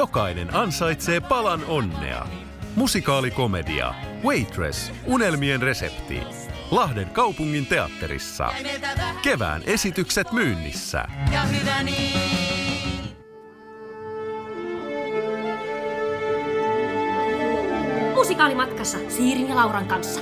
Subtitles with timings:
[0.00, 2.26] Jokainen ansaitsee palan onnea.
[2.76, 6.22] Musikaalikomedia Waitress, unelmien resepti.
[6.70, 8.48] Lahden kaupungin teatterissa.
[9.22, 11.04] Kevään esitykset myynnissä.
[11.32, 12.20] Ja hyvä niin.
[18.14, 20.20] Musikaalimatkassa Siirin ja Lauran kanssa.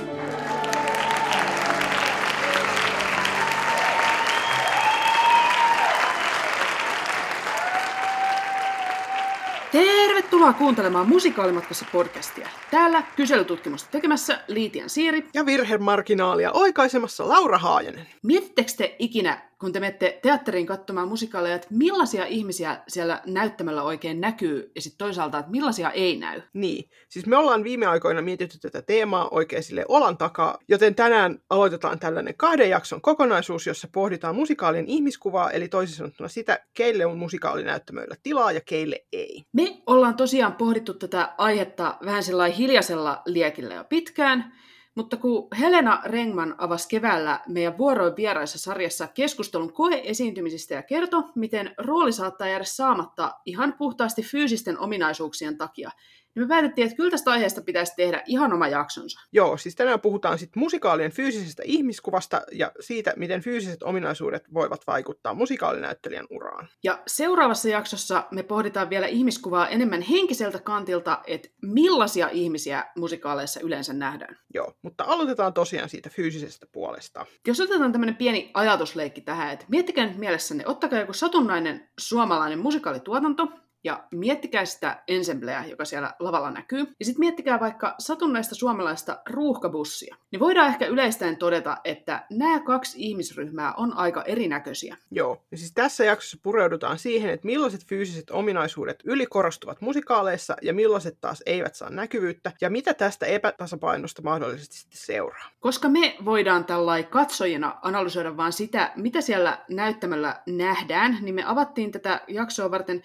[10.39, 12.49] Tervetuloa kuuntelemaan Musikaalimatkassa podcastia.
[12.71, 15.27] Täällä kyselytutkimusta tekemässä Liitian Siiri.
[15.33, 18.07] Ja virhemarginaalia oikaisemassa Laura Haajanen.
[18.23, 24.21] Mietittekö te ikinä, kun te menette teatteriin katsomaan musikaaleja, että millaisia ihmisiä siellä näyttämällä oikein
[24.21, 26.41] näkyy, ja sitten toisaalta, että millaisia ei näy?
[26.53, 31.39] Niin, siis me ollaan viime aikoina mietitty tätä teemaa oikein sille olan takaa, joten tänään
[31.49, 37.17] aloitetaan tällainen kahden jakson kokonaisuus, jossa pohditaan musikaalin ihmiskuvaa, eli toisin sanottuna sitä, keille on
[37.17, 39.43] musikaalinäyttämöillä tilaa ja keille ei.
[39.53, 44.53] Me ollaan tosiaan pohdittu tätä aihetta vähän sellainen hiljaisella liekillä jo pitkään,
[44.99, 51.75] mutta kun Helena Rengman avasi keväällä meidän vuoroin vieraissa sarjassa keskustelun koeesiintymisistä ja kertoi, miten
[51.77, 55.91] rooli saattaa jäädä saamatta ihan puhtaasti fyysisten ominaisuuksien takia,
[56.39, 59.19] niin me päätettiin, että kyllä tästä aiheesta pitäisi tehdä ihan oma jaksonsa.
[59.31, 65.33] Joo, siis tänään puhutaan sitten musikaalien fyysisestä ihmiskuvasta ja siitä, miten fyysiset ominaisuudet voivat vaikuttaa
[65.33, 66.67] musikaalinäyttelijän uraan.
[66.83, 73.93] Ja seuraavassa jaksossa me pohditaan vielä ihmiskuvaa enemmän henkiseltä kantilta, että millaisia ihmisiä musikaaleissa yleensä
[73.93, 74.37] nähdään.
[74.53, 77.25] Joo, mutta aloitetaan tosiaan siitä fyysisestä puolesta.
[77.47, 83.47] Jos otetaan tämmöinen pieni ajatusleikki tähän, että miettikää nyt mielessänne, ottakaa joku satunnainen suomalainen musikaalituotanto,
[83.83, 86.79] ja miettikää sitä ensembleä, joka siellä lavalla näkyy.
[86.99, 90.15] Ja sitten miettikää vaikka satunnaista suomalaista ruuhkabussia.
[90.31, 94.97] Niin voidaan ehkä yleistäen todeta, että nämä kaksi ihmisryhmää on aika erinäköisiä.
[95.11, 101.17] Joo, ja siis tässä jaksossa pureudutaan siihen, että millaiset fyysiset ominaisuudet ylikorostuvat musikaaleissa ja millaiset
[101.21, 105.49] taas eivät saa näkyvyyttä, ja mitä tästä epätasapainosta mahdollisesti sitten seuraa.
[105.59, 111.91] Koska me voidaan tällai katsojina analysoida vain sitä, mitä siellä näyttämällä nähdään, niin me avattiin
[111.91, 113.01] tätä jaksoa varten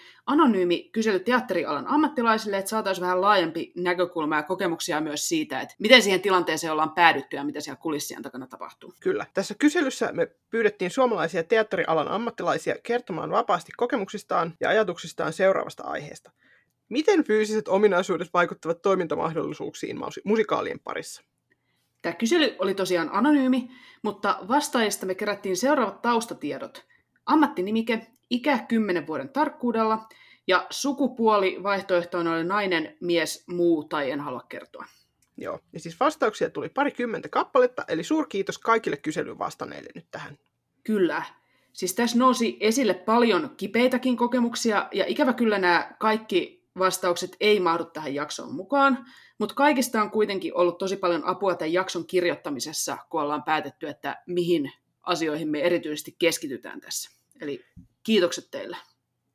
[0.65, 6.03] anonyymi kysely teatterialan ammattilaisille, että saataisiin vähän laajempi näkökulma ja kokemuksia myös siitä, että miten
[6.03, 8.95] siihen tilanteeseen ollaan päädytty ja mitä siellä kulissien takana tapahtuu.
[9.01, 9.27] Kyllä.
[9.35, 16.31] Tässä kyselyssä me pyydettiin suomalaisia teatterialan ammattilaisia kertomaan vapaasti kokemuksistaan ja ajatuksistaan seuraavasta aiheesta.
[16.89, 21.23] Miten fyysiset ominaisuudet vaikuttavat toimintamahdollisuuksiin musikaalien parissa?
[22.03, 23.71] Tämä kysely oli tosiaan anonyymi,
[24.03, 26.87] mutta vastaajista me kerättiin seuraavat taustatiedot.
[27.27, 30.09] Ammattinimike, ikä 10 vuoden tarkkuudella,
[30.47, 34.85] ja sukupuoli vaihtoehtoina oli nainen, mies, muu tai en halua kertoa.
[35.37, 40.39] Joo, ja siis vastauksia tuli parikymmentä kappaletta, eli suurkiitos kaikille kyselyn vastanneille nyt tähän.
[40.85, 41.23] Kyllä.
[41.73, 47.85] Siis tässä nousi esille paljon kipeitäkin kokemuksia, ja ikävä kyllä nämä kaikki vastaukset ei mahdu
[47.85, 49.07] tähän jaksoon mukaan,
[49.39, 54.23] mutta kaikista on kuitenkin ollut tosi paljon apua tämän jakson kirjoittamisessa, kun ollaan päätetty, että
[54.27, 54.73] mihin
[55.03, 57.11] asioihin me erityisesti keskitytään tässä.
[57.41, 57.65] Eli
[58.03, 58.77] kiitokset teille.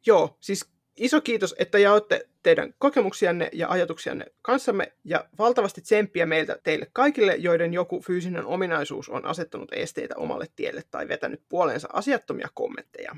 [0.06, 0.66] Joo, siis
[1.00, 7.36] iso kiitos, että jaotte teidän kokemuksianne ja ajatuksianne kanssamme ja valtavasti tsemppiä meiltä teille kaikille,
[7.36, 13.16] joiden joku fyysinen ominaisuus on asettanut esteitä omalle tielle tai vetänyt puoleensa asiattomia kommentteja.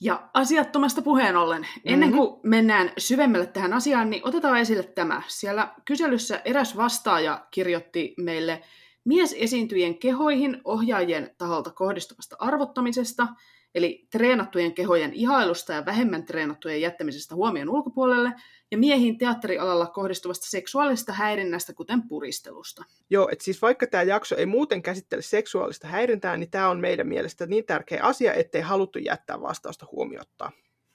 [0.00, 2.50] Ja asiattomasta puheen ollen, ennen kuin mm-hmm.
[2.50, 5.22] mennään syvemmälle tähän asiaan, niin otetaan esille tämä.
[5.28, 8.62] Siellä kyselyssä eräs vastaaja kirjoitti meille
[9.04, 13.26] miesesiintyjien kehoihin ohjaajien taholta kohdistuvasta arvottamisesta–
[13.74, 18.32] eli treenattujen kehojen ihailusta ja vähemmän treenattujen jättämisestä huomion ulkopuolelle,
[18.70, 22.84] ja miehiin teatterialalla kohdistuvasta seksuaalisesta häirinnästä, kuten puristelusta.
[23.10, 27.08] Joo, että siis vaikka tämä jakso ei muuten käsittele seksuaalista häirintää, niin tämä on meidän
[27.08, 30.52] mielestä niin tärkeä asia, ettei haluttu jättää vastausta huomiottaa.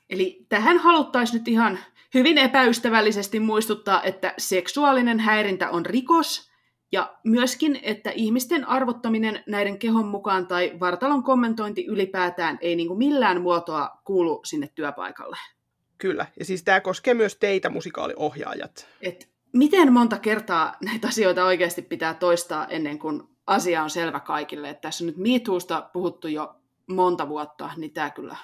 [0.09, 1.79] Eli tähän haluttaisiin nyt ihan
[2.13, 6.52] hyvin epäystävällisesti muistuttaa, että seksuaalinen häirintä on rikos,
[6.93, 12.97] ja myöskin, että ihmisten arvottaminen näiden kehon mukaan tai vartalon kommentointi ylipäätään ei niin kuin
[12.97, 15.38] millään muotoa kuulu sinne työpaikalle.
[15.97, 18.88] Kyllä, ja siis tämä koskee myös teitä musikaaliohjaajat.
[19.01, 24.69] Et miten monta kertaa näitä asioita oikeasti pitää toistaa ennen kuin asia on selvä kaikille.
[24.69, 26.56] Et tässä on nyt MeToosta puhuttu jo
[26.88, 28.38] monta vuotta, niin tämä kyllä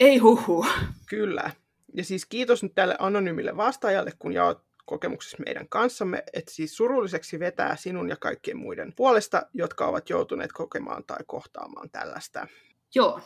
[0.00, 0.66] ei huhu.
[1.06, 1.50] Kyllä.
[1.94, 7.38] Ja siis kiitos nyt tälle anonyymille vastaajalle, kun jaot kokemuksessa meidän kanssamme, että siis surulliseksi
[7.38, 12.46] vetää sinun ja kaikkien muiden puolesta, jotka ovat joutuneet kokemaan tai kohtaamaan tällaista.
[12.94, 13.20] Joo,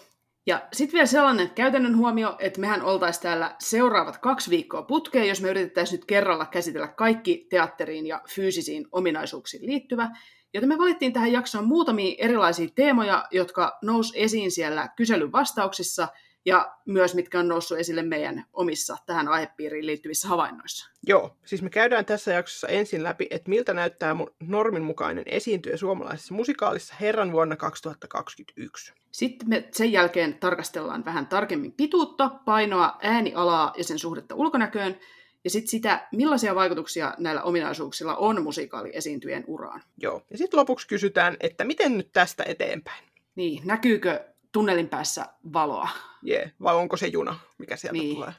[0.46, 5.42] ja sitten vielä sellainen käytännön huomio, että mehän oltaisiin täällä seuraavat kaksi viikkoa putkeen, jos
[5.42, 10.10] me yritettäisiin nyt kerralla käsitellä kaikki teatteriin ja fyysisiin ominaisuuksiin liittyvä.
[10.54, 16.08] Joten me valittiin tähän jaksoon muutamia erilaisia teemoja, jotka nous esiin siellä kyselyn vastauksissa,
[16.44, 20.90] ja myös mitkä on noussut esille meidän omissa tähän aihepiiriin liittyvissä havainnoissa.
[21.06, 26.34] Joo, siis me käydään tässä jaksossa ensin läpi, että miltä näyttää normin mukainen esiintyjä suomalaisessa
[26.34, 28.92] musikaalissa Herran vuonna 2021.
[29.10, 34.96] Sitten me sen jälkeen tarkastellaan vähän tarkemmin pituutta, painoa, äänialaa ja sen suhdetta ulkonäköön,
[35.44, 39.82] ja sitten sitä, millaisia vaikutuksia näillä ominaisuuksilla on musikaaliesiintyjen uraan.
[39.98, 43.04] Joo, ja sitten lopuksi kysytään, että miten nyt tästä eteenpäin?
[43.34, 45.88] Niin, näkyykö tunnelin päässä valoa?
[46.22, 46.52] Jee, yeah.
[46.62, 48.14] vai onko se juna, mikä sieltä niin.
[48.14, 48.32] tulee?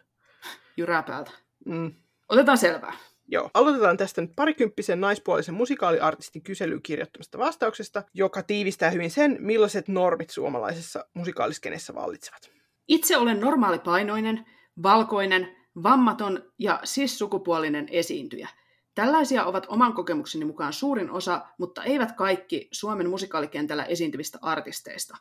[0.77, 1.31] Jyrää päältä.
[1.65, 1.93] Mm.
[2.29, 2.93] Otetaan selvää.
[3.27, 3.49] Joo.
[3.53, 10.29] Aloitetaan tästä nyt parikymppisen naispuolisen musikaaliartistin kyselyyn kirjoittamasta vastauksesta, joka tiivistää hyvin sen, millaiset normit
[10.29, 12.49] suomalaisessa musikaaliskenessä vallitsevat.
[12.87, 14.45] Itse olen normaalipainoinen,
[14.83, 18.49] valkoinen, vammaton ja cis-sukupuolinen esiintyjä.
[18.95, 25.17] Tällaisia ovat oman kokemukseni mukaan suurin osa, mutta eivät kaikki Suomen musikalikentällä esiintyvistä artisteista.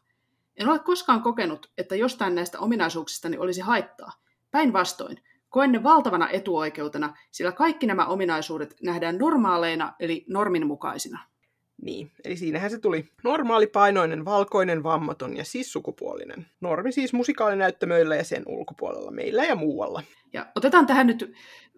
[0.56, 4.12] En ole koskaan kokenut, että jostain näistä ominaisuuksistani olisi haittaa.
[4.50, 5.16] Päinvastoin,
[5.48, 11.20] koen ne valtavana etuoikeutena, sillä kaikki nämä ominaisuudet nähdään normaaleina eli norminmukaisina.
[11.82, 13.08] Niin, eli siinähän se tuli.
[13.24, 16.46] Normaalipainoinen, valkoinen, vammaton ja siis sukupuolinen.
[16.60, 20.02] Normi siis musikaalinäyttämöillä ja sen ulkopuolella, meillä ja muualla.
[20.32, 21.32] Ja otetaan tähän nyt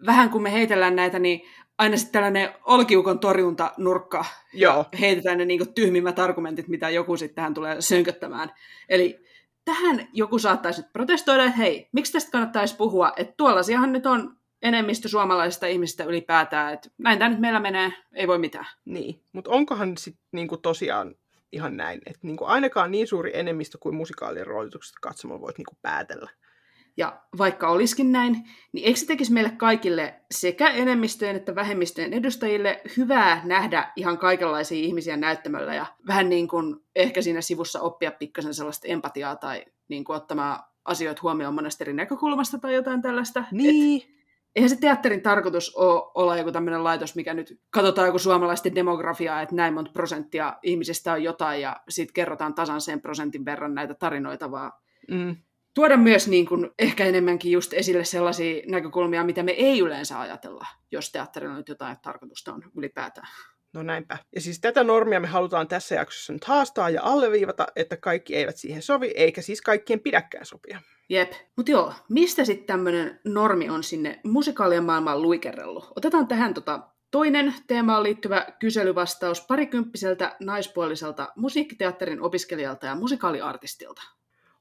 [0.05, 1.41] vähän, kun me heitellään näitä, niin
[1.77, 4.25] aina sitten tällainen olkiukon torjuntanurkka.
[4.53, 4.85] Joo.
[4.91, 8.51] Ja heitetään ne niin tyhmimmät argumentit, mitä joku sitten tähän tulee sönköttämään.
[8.89, 9.25] Eli
[9.65, 14.37] tähän joku saattaisi nyt protestoida, että hei, miksi tästä kannattaisi puhua, että tuollaisiahan nyt on
[14.61, 18.67] enemmistö suomalaisista ihmisistä ylipäätään, että näin tämä nyt meillä menee, ei voi mitään.
[18.85, 21.15] Niin, mutta onkohan sitten niinku tosiaan
[21.51, 26.29] ihan näin, että niinku ainakaan niin suuri enemmistö kuin musikaalien roolituksesta katsomalla voit niinku päätellä.
[26.97, 32.81] Ja vaikka olisikin näin, niin eikö se tekisi meille kaikille sekä enemmistöjen että vähemmistöjen edustajille
[32.97, 38.53] hyvää nähdä ihan kaikenlaisia ihmisiä näyttämöllä ja vähän niin kuin ehkä siinä sivussa oppia pikkasen
[38.53, 43.43] sellaista empatiaa tai niin kuin ottamaan asioita huomioon monesta eri näkökulmasta tai jotain tällaista.
[43.51, 44.01] Niin.
[44.01, 44.17] Et
[44.55, 49.41] eihän se teatterin tarkoitus ole olla joku tämmöinen laitos, mikä nyt katsotaan joku suomalaisten demografiaa,
[49.41, 53.93] että näin monta prosenttia ihmisistä on jotain ja sitten kerrotaan tasan sen prosentin verran näitä
[53.93, 54.71] tarinoita, vaan
[55.11, 55.35] mm.
[55.77, 60.65] Tuoda myös niin kuin ehkä enemmänkin just esille sellaisia näkökulmia, mitä me ei yleensä ajatella,
[60.91, 63.27] jos teatterilla nyt jotain tarkoitusta on ylipäätään.
[63.73, 64.17] No näinpä.
[64.35, 68.57] Ja siis tätä normia me halutaan tässä jaksossa nyt haastaa ja alleviivata, että kaikki eivät
[68.57, 70.81] siihen sovi, eikä siis kaikkien pidäkään sopia.
[71.09, 71.31] Jep.
[71.55, 75.91] Mutta joo, mistä sitten tämmöinen normi on sinne musikaalien maailmaan luikerellut?
[75.95, 76.79] Otetaan tähän tota
[77.11, 84.01] toinen teemaan liittyvä kyselyvastaus parikymppiseltä naispuoliselta musiikkiteatterin opiskelijalta ja musikaaliartistilta.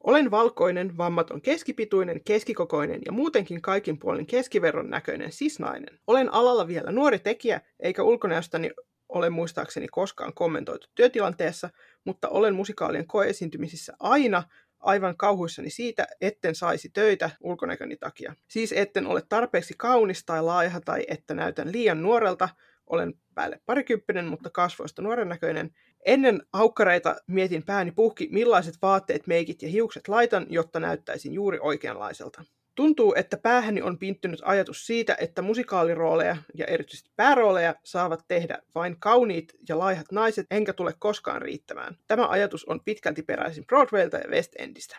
[0.07, 5.99] Olen valkoinen, vammaton, keskipituinen, keskikokoinen ja muutenkin kaikin puolin keskiverron näköinen sisnainen.
[6.07, 8.71] Olen alalla vielä nuori tekijä, eikä ulkonäöstäni
[9.09, 11.71] ole muistaakseni koskaan kommentoitu työtilanteessa,
[12.05, 14.43] mutta olen musikaalien koeesiintymisissä aina
[14.81, 18.35] aivan kauhuissani siitä, etten saisi töitä ulkonäköni takia.
[18.49, 22.49] Siis etten ole tarpeeksi kaunis tai laiha tai että näytän liian nuorelta,
[22.87, 25.71] olen päälle parikymppinen, mutta kasvoista nuoren näköinen.
[26.07, 32.45] Ennen aukkareita mietin pääni puhki, millaiset vaatteet, meikit ja hiukset laitan, jotta näyttäisin juuri oikeanlaiselta.
[32.75, 38.97] Tuntuu, että päähäni on pinttynyt ajatus siitä, että musikaalirooleja ja erityisesti päärooleja saavat tehdä vain
[39.01, 41.97] kauniit ja laihat naiset, enkä tule koskaan riittämään.
[42.07, 44.97] Tämä ajatus on pitkälti peräisin Broadwaylta ja West Endistä.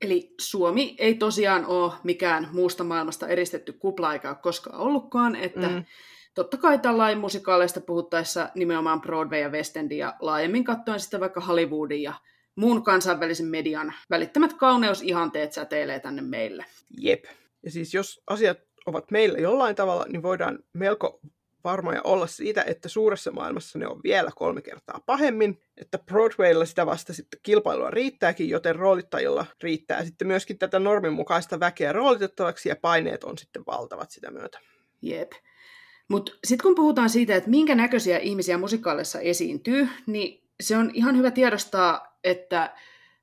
[0.00, 5.84] Eli Suomi ei tosiaan ole mikään muusta maailmasta eristetty kupla eikä koskaan ollutkaan, että mm.
[6.38, 11.40] Totta kai tällainen musikaaleista puhuttaessa nimenomaan Broadway ja West End ja laajemmin katsoen sitten vaikka
[11.40, 12.14] Hollywoodin ja
[12.54, 16.64] muun kansainvälisen median välittämät kauneusihanteet säteilee tänne meille.
[17.00, 17.24] Jep.
[17.62, 21.20] Ja siis jos asiat ovat meillä jollain tavalla, niin voidaan melko
[21.64, 26.86] varmoja olla siitä, että suuressa maailmassa ne on vielä kolme kertaa pahemmin, että Broadwaylla sitä
[26.86, 32.76] vasta sitten kilpailua riittääkin, joten roolittajilla riittää sitten myöskin tätä normin mukaista väkeä roolitettavaksi ja
[32.76, 34.60] paineet on sitten valtavat sitä myötä.
[35.02, 35.32] Jep.
[36.08, 41.16] Mutta sitten kun puhutaan siitä, että minkä näköisiä ihmisiä musikaalissa esiintyy, niin se on ihan
[41.16, 42.74] hyvä tiedostaa, että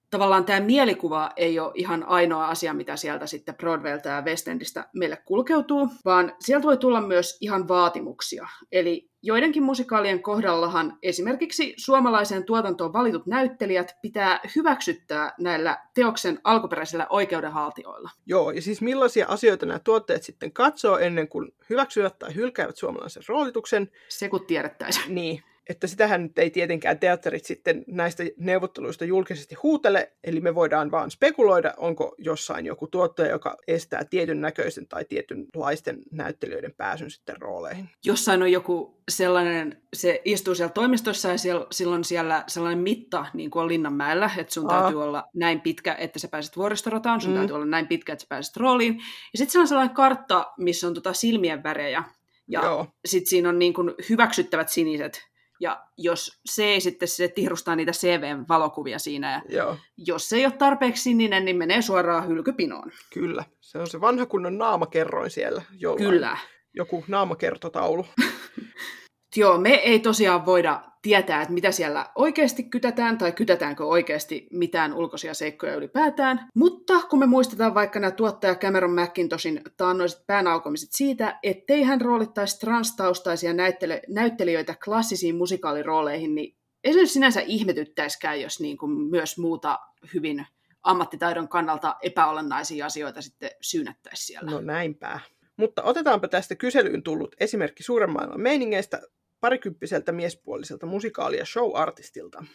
[0.10, 4.89] tavallaan tämä mielikuva ei ole ihan ainoa asia, mitä sieltä sitten Broadwaylta ja West Endistä
[4.94, 8.48] meille kulkeutuu, vaan sieltä voi tulla myös ihan vaatimuksia.
[8.72, 18.10] Eli joidenkin musikaalien kohdallahan esimerkiksi suomalaiseen tuotantoon valitut näyttelijät pitää hyväksyttää näillä teoksen alkuperäisillä oikeudenhaltijoilla.
[18.25, 23.24] Joo, ja siis millaisia asioita nämä tuotteet sitten katsoo ennen kuin hyväksyvät tai hylkäävät suomalaisen
[23.27, 23.91] roolituksen?
[24.10, 25.15] Se kun tiedettäisiin.
[25.15, 30.91] Niin, että sitähän nyt ei tietenkään teatterit sitten näistä neuvotteluista julkisesti huutele, eli me voidaan
[30.91, 37.41] vaan spekuloida, onko jossain joku tuottaja, joka estää tietyn näköisen tai tietynlaisten näyttelijöiden pääsyn sitten
[37.41, 37.89] rooleihin.
[38.05, 43.51] Jossain on joku sellainen, se istuu siellä toimistossa ja siellä, silloin siellä sellainen mitta, niin
[43.51, 44.81] kuin on Linnanmäellä, että sun Aa.
[44.81, 47.38] täytyy olla näin pitkä, että sä pääset vuoristorataan, sun mm.
[47.38, 48.95] täytyy olla näin pitkä, että sä pääset rooliin.
[49.34, 52.03] Ja sitten siellä on sellainen kartta, missä on tota silmien värejä,
[52.48, 55.22] ja sitten siinä on niin kuin hyväksyttävät siniset.
[55.59, 59.77] Ja jos se ei sitten se tihrustaa niitä CV-valokuvia siinä, ja Joo.
[59.97, 62.91] jos se ei ole tarpeeksi sininen, niin menee suoraan hylkypinoon.
[63.13, 65.62] Kyllä, se on se vanha kunnon naamakerroin siellä.
[65.71, 66.09] Jollain.
[66.09, 66.38] Kyllä.
[66.74, 68.05] Joku naamakertotaulu.
[69.38, 74.94] Joo, me ei tosiaan voida tietää, että mitä siellä oikeasti kytätään tai kytätäänkö oikeasti mitään
[74.94, 76.48] ulkoisia seikkoja ylipäätään.
[76.56, 82.60] Mutta kun me muistetaan vaikka nämä tuottaja Cameron McIntoshin taannoiset päänaukomiset siitä, ettei hän roolittaisi
[82.60, 89.80] transtaustaisia näyttely- näyttelijöitä klassisiin musikaalirooleihin, niin ei se sinänsä ihmetyttäisikään, jos niin kuin myös muuta
[90.13, 90.46] hyvin
[90.84, 94.51] ammattitaidon kannalta epäolennaisia asioita sitten syynättäisi siellä.
[94.51, 95.20] No näinpä.
[95.58, 99.01] Mutta otetaanpa tästä kyselyyn tullut esimerkki suuren maailman meiningeistä
[99.39, 102.46] parikymppiseltä miespuoliselta musikaali- ja show-artistilta.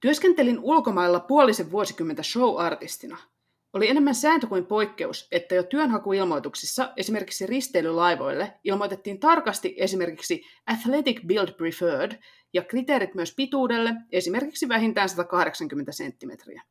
[0.00, 3.18] Työskentelin ulkomailla puolisen vuosikymmentä show-artistina.
[3.72, 11.52] Oli enemmän sääntö kuin poikkeus, että jo työnhakuilmoituksissa esimerkiksi risteilylaivoille ilmoitettiin tarkasti esimerkiksi Athletic Build
[11.52, 12.18] Preferred
[12.52, 16.62] ja kriteerit myös pituudelle, esimerkiksi vähintään 180 senttimetriä.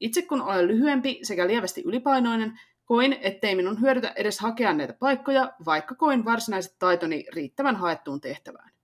[0.00, 5.52] Itse kun olen lyhyempi sekä lievästi ylipainoinen, koin, ettei minun hyödytä edes hakea näitä paikkoja,
[5.66, 8.75] vaikka koin varsinaiset taitoni riittävän haettuun tehtävään.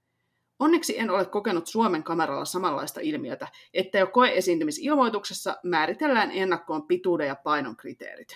[0.62, 7.36] Onneksi en ole kokenut Suomen kameralla samanlaista ilmiötä, että jo koeesiintymisilmoituksessa määritellään ennakkoon pituuden ja
[7.36, 8.28] painon kriteerit.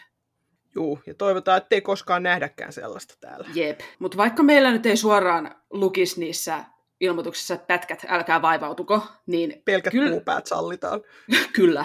[0.75, 3.49] Juu, ja toivotaan, ettei koskaan nähdäkään sellaista täällä.
[3.55, 6.65] Jep, mutta vaikka meillä nyt ei suoraan lukisi niissä
[7.01, 9.63] ilmoituksissa, että pätkät, älkää vaivautuko, niin...
[9.65, 10.11] Pelkät kyllä...
[10.11, 11.01] puupäät sallitaan.
[11.57, 11.85] kyllä.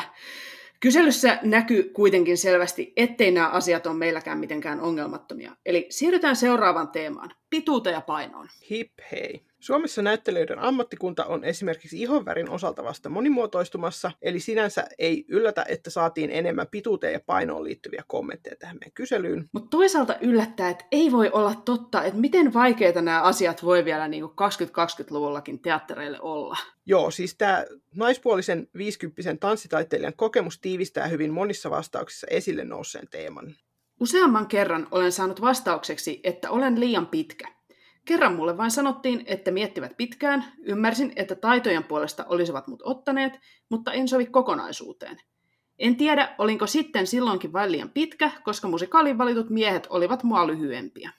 [0.79, 5.55] Kyselyssä näkyy kuitenkin selvästi, ettei nämä asiat ole meilläkään mitenkään ongelmattomia.
[5.65, 8.47] Eli siirrytään seuraavaan teemaan, pituuteen ja painoon.
[8.69, 9.50] Hip hei.
[9.61, 16.29] Suomessa näyttelijöiden ammattikunta on esimerkiksi ihonvärin osalta vasta monimuotoistumassa, eli sinänsä ei yllätä, että saatiin
[16.31, 19.49] enemmän pituuteen ja painoon liittyviä kommentteja tähän meidän kyselyyn.
[19.51, 24.07] Mutta toisaalta yllättää, että ei voi olla totta, että miten vaikeita nämä asiat voi vielä
[24.07, 26.57] niin 2020-luvullakin teattereille olla.
[26.85, 27.65] Joo, siis tämä
[27.95, 33.55] naispuolisen 50 tanssitaiteilijan kokemus tiivistää hyvin monissa vastauksissa esille nousseen teeman.
[33.99, 37.60] Useamman kerran olen saanut vastaukseksi, että olen liian pitkä.
[38.05, 43.33] Kerran mulle vain sanottiin, että miettivät pitkään, ymmärsin, että taitojen puolesta olisivat mut ottaneet,
[43.69, 45.17] mutta en sovi kokonaisuuteen.
[45.79, 51.11] En tiedä, olinko sitten silloinkin vain liian pitkä, koska musikaalin valitut miehet olivat mua lyhyempiä.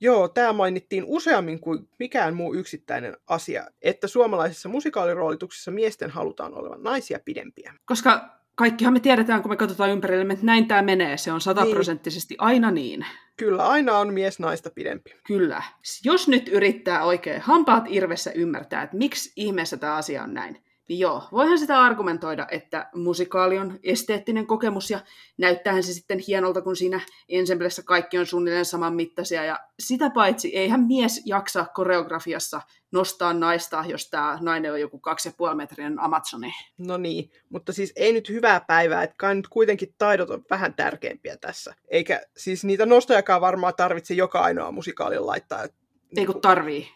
[0.00, 6.82] Joo, tämä mainittiin useammin kuin mikään muu yksittäinen asia, että suomalaisissa musikaaliroolituksissa miesten halutaan olevan
[6.82, 7.74] naisia pidempiä.
[7.84, 11.16] Koska kaikkihan me tiedetään, kun me katsotaan ympärille, että näin tämä menee.
[11.16, 12.42] Se on sataprosenttisesti niin.
[12.42, 13.06] aina niin.
[13.36, 15.10] Kyllä, aina on mies naista pidempi.
[15.26, 15.62] Kyllä.
[16.04, 20.64] Jos nyt yrittää oikein hampaat irvessä ymmärtää, että miksi ihmeessä tämä asia on näin, niin
[20.88, 25.00] joo, voihan sitä argumentoida, että musikaali on esteettinen kokemus ja
[25.38, 29.44] näyttäähän se sitten hienolta, kun siinä ensemblessä kaikki on suunnilleen saman mittaisia.
[29.44, 32.60] Ja sitä paitsi eihän mies jaksa koreografiassa
[32.92, 35.00] nostaa naista, jos tämä nainen on joku
[35.48, 36.52] 2,5 metrinen Amazoni.
[36.78, 40.74] No niin, mutta siis ei nyt hyvää päivää, että kai nyt kuitenkin taidot on vähän
[40.74, 41.74] tärkeimpiä tässä.
[41.88, 45.62] Eikä siis niitä nostojakaan varmaan tarvitse joka ainoa musikaalin laittaa.
[45.62, 45.76] Ei kun
[46.16, 46.88] niinku- tarvii.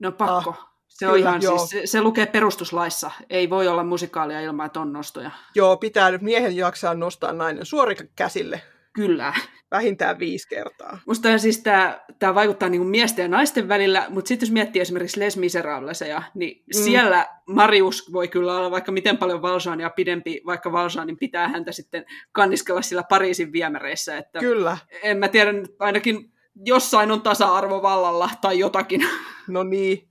[0.00, 0.50] No pakko.
[0.50, 1.58] Ah se, on ihan joo.
[1.58, 3.10] siis, se, se lukee perustuslaissa.
[3.30, 5.30] Ei voi olla musikaalia ilman, että on nostoja.
[5.54, 8.62] Joo, pitää nyt miehen jaksaa nostaa nainen suorika käsille.
[8.92, 9.34] Kyllä.
[9.70, 10.98] Vähintään viisi kertaa.
[11.06, 15.20] Musta siis tämä, tämä vaikuttaa niin miesten ja naisten välillä, mutta sitten jos miettii esimerkiksi
[15.20, 16.84] Les Miserablesia, niin mm.
[16.84, 22.04] siellä Marius voi kyllä olla vaikka miten paljon Valsaania pidempi, vaikka Valsaanin pitää häntä sitten
[22.32, 24.18] kanniskella sillä Pariisin viemäreissä.
[24.18, 24.78] Että kyllä.
[25.02, 26.32] En mä tiedä, ainakin
[26.64, 29.06] jossain on tasa-arvo vallalla tai jotakin.
[29.48, 30.08] No niin,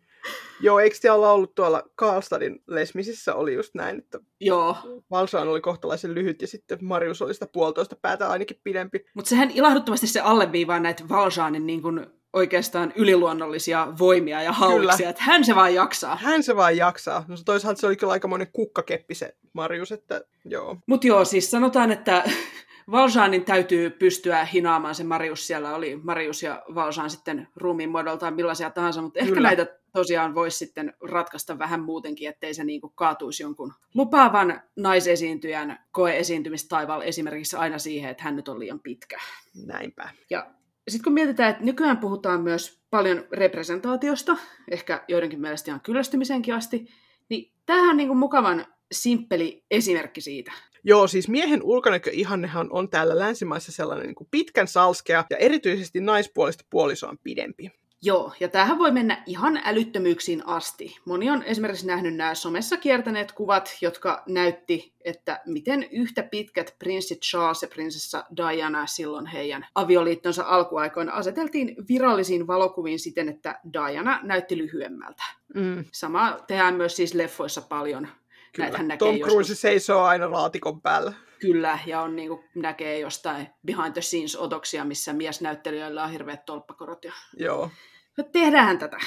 [0.64, 4.78] Joo, eikö te olla ollut tuolla Karlstadin lesmisissä oli just näin, että Joo.
[5.12, 9.06] Valsaan oli kohtalaisen lyhyt ja sitten Marius oli sitä puolitoista päätä ainakin pidempi.
[9.16, 15.24] Mutta sehän ilahduttavasti se alleviivaa näitä Valsaanin niin kuin oikeastaan yliluonnollisia voimia ja hauksia, että
[15.24, 16.16] hän se vaan jaksaa.
[16.16, 17.26] Hän se vaan jaksaa.
[17.28, 20.78] No toisaalta se oli kyllä aikamoinen kukkakeppi se Marius, että joo.
[20.86, 22.24] Mutta joo, siis sanotaan, että
[22.92, 25.48] Valsaanin täytyy pystyä hinaamaan se Marius.
[25.48, 29.48] Siellä oli Marius ja Valsaan sitten ruumiin muodoltaan millaisia tahansa, mutta ehkä Kyllä.
[29.48, 37.02] näitä tosiaan voisi sitten ratkaista vähän muutenkin, ettei se niinku kaatuisi jonkun lupaavan naisesiintyjän koeesiintymistaival
[37.02, 39.18] esimerkiksi aina siihen, että hän nyt on liian pitkä.
[39.66, 40.10] Näinpä.
[40.30, 40.48] Ja
[40.90, 44.38] sitten kun mietitään, että nykyään puhutaan myös paljon representaatiosta,
[44.72, 46.88] ehkä joidenkin mielestä ihan kyllästymisenkin asti,
[47.30, 50.52] niin tämähän on niin kuin mukavan simppeli esimerkki siitä.
[50.84, 56.66] Joo, siis miehen ulkonäköihannehan on täällä länsimaissa sellainen niin kuin pitkän salskea ja erityisesti naispuolista
[56.70, 57.72] puolisoa on pidempi.
[58.06, 60.98] Joo, ja tämähän voi mennä ihan älyttömyyksiin asti.
[61.06, 67.16] Moni on esimerkiksi nähnyt nämä somessa kiertäneet kuvat, jotka näytti, että miten yhtä pitkät prinssi
[67.16, 74.58] Charles ja prinsessa Diana silloin heidän avioliittonsa alkuaikoina aseteltiin virallisiin valokuviin siten, että Diana näytti
[74.58, 75.24] lyhyemmältä.
[75.56, 75.86] Mm.
[75.92, 78.08] Sama tehdään myös siis leffoissa paljon.
[78.56, 78.70] Kyllä.
[78.70, 79.62] Näkee Tom Cruise joskus.
[79.62, 81.14] seisoo aina laatikon päällä.
[81.40, 86.46] Kyllä, ja on niin kuin, näkee jostain behind the scenes otoksia, missä miesnäyttelijöillä on hirveät
[86.46, 87.06] tolppakorot.
[87.06, 87.12] Ja...
[87.38, 87.70] Joo,
[88.18, 88.98] No, tehdään tätä.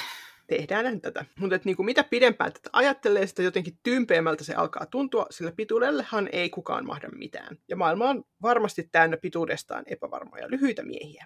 [0.47, 1.25] tehdään tätä.
[1.39, 6.49] Mutta niinku, mitä pidempään tätä ajattelee, sitä jotenkin tympeämmältä se alkaa tuntua, sillä pituudellehan ei
[6.49, 7.57] kukaan mahda mitään.
[7.69, 11.25] Ja maailma on varmasti täynnä pituudestaan epävarmoja lyhyitä miehiä.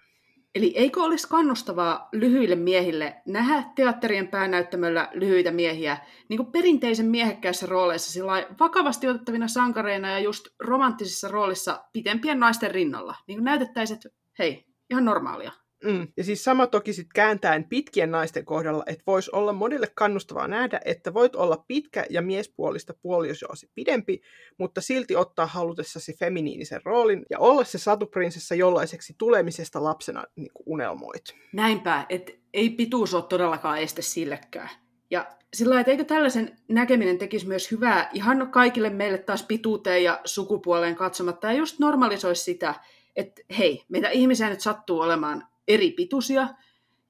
[0.56, 5.98] Eli eikö olisi kannustavaa lyhyille miehille nähdä teatterien päänäyttämöllä lyhyitä miehiä
[6.30, 12.72] niin kuin perinteisen miehekkäissä rooleissa sillä vakavasti otettavina sankareina ja just romanttisissa roolissa pitempien naisten
[12.72, 13.16] rinnalla.
[13.28, 14.10] Niin kuin näytettäisiin, että
[14.40, 15.52] hei, ihan normaalia.
[15.84, 16.08] Mm.
[16.18, 20.80] Ja siis sama toki sitten kääntäen pitkien naisten kohdalla, että voisi olla monille kannustavaa nähdä,
[20.86, 24.22] että voit olla pitkä ja miespuolista puolisoasi pidempi,
[24.58, 31.24] mutta silti ottaa halutessasi feminiinisen roolin ja olla se satuprinsessa jollaiseksi tulemisesta lapsena niin unelmoit.
[31.54, 34.70] Näinpä, että ei pituus ole todellakaan este sillekään.
[35.12, 40.04] Ja sillä lailla, että eikö tällaisen näkeminen tekisi myös hyvää ihan kaikille meille taas pituuteen
[40.04, 42.76] ja sukupuoleen katsomatta ja just normalisoisi sitä,
[43.16, 46.48] että hei, meitä ihmisiä nyt sattuu olemaan eri pituisia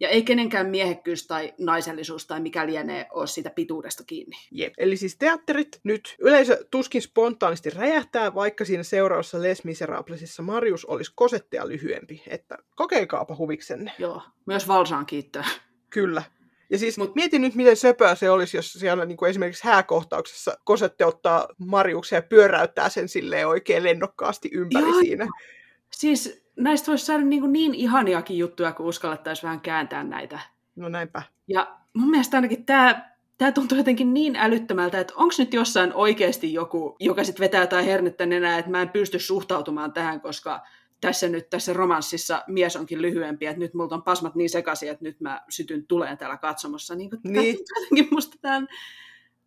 [0.02, 4.36] ja ei kenenkään miehekkyys tai naisellisuus tai mikä lienee ole siitä pituudesta kiinni.
[4.52, 4.74] Jep.
[4.78, 11.12] Eli siis teatterit nyt yleisö tuskin spontaanisti räjähtää, vaikka siinä seuraavassa Les Miserablesissa Marius olisi
[11.16, 12.24] kosettea lyhyempi.
[12.28, 13.92] Että kokeilkaapa huviksenne.
[14.00, 15.46] Joo, myös Valsaan kiittää.
[15.90, 16.24] Kyllä.
[16.70, 20.58] Ja siis Mut, mietin nyt, miten söpöä se olisi, jos siellä niin kuin esimerkiksi hääkohtauksessa
[20.64, 25.00] Kosette ottaa Mariuksen ja pyöräyttää sen silleen oikein lennokkaasti ympäri Joo.
[25.00, 25.28] siinä.
[25.92, 30.40] Siis näistä voisi saada niin, niin ihaniakin juttuja, kun uskallettaisiin vähän kääntää näitä.
[30.76, 31.22] No näinpä.
[31.48, 36.54] Ja mun mielestä ainakin tämä tämä tuntuu jotenkin niin älyttömältä, että onko nyt jossain oikeasti
[36.54, 40.62] joku, joka sitten vetää jotain hernettä nenää, että mä en pysty suhtautumaan tähän, koska
[41.02, 45.04] tässä nyt tässä romanssissa mies onkin lyhyempi, että nyt multa on pasmat niin sekaisin, että
[45.04, 46.96] nyt mä sytyn tuleen täällä katsomossa.
[46.96, 47.58] Niin, kuin, Niin.
[47.76, 48.68] Jotenkin musta tämä on,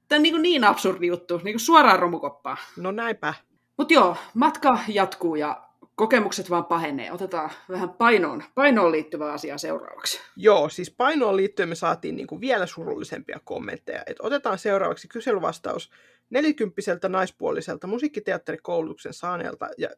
[0.08, 2.56] tää on niin, niin absurdi juttu, niin kuin suoraan romukoppaan.
[2.76, 3.34] No näinpä.
[3.76, 5.63] Mutta joo, matka jatkuu ja
[5.94, 7.12] kokemukset vaan pahenee.
[7.12, 10.20] Otetaan vähän painoon, painoon liittyvää asiaa seuraavaksi.
[10.36, 14.02] Joo, siis painoon liittyen me saatiin niin kuin vielä surullisempia kommentteja.
[14.06, 15.90] Et otetaan seuraavaksi kyselyvastaus
[16.30, 19.88] nelikymppiseltä naispuoliselta musiikkiteatterikoulutuksen saaneelta ja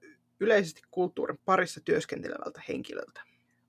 [0.40, 3.20] yleisesti kulttuurin parissa työskentelevältä henkilöltä.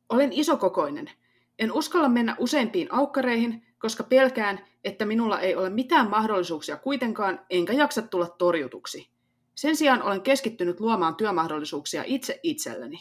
[0.09, 1.11] Olen isokokoinen.
[1.59, 7.73] En uskalla mennä useimpiin aukkareihin, koska pelkään, että minulla ei ole mitään mahdollisuuksia kuitenkaan, enkä
[7.73, 9.09] jaksa tulla torjutuksi.
[9.57, 12.99] Sen sijaan olen keskittynyt luomaan työmahdollisuuksia itse itselleni.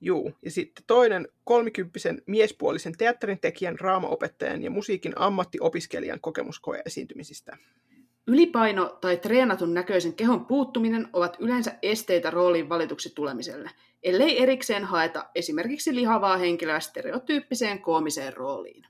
[0.00, 7.56] Juu, ja sitten toinen kolmikymppisen miespuolisen teatterin tekijän, raamaopettajan ja musiikin ammattiopiskelijan kokemuskoe esiintymisistä.
[8.26, 13.70] Ylipaino tai treenatun näköisen kehon puuttuminen ovat yleensä esteitä rooliin valituksi tulemiselle,
[14.02, 18.86] ellei erikseen haeta esimerkiksi lihavaa henkilöä stereotyyppiseen koomiseen rooliin.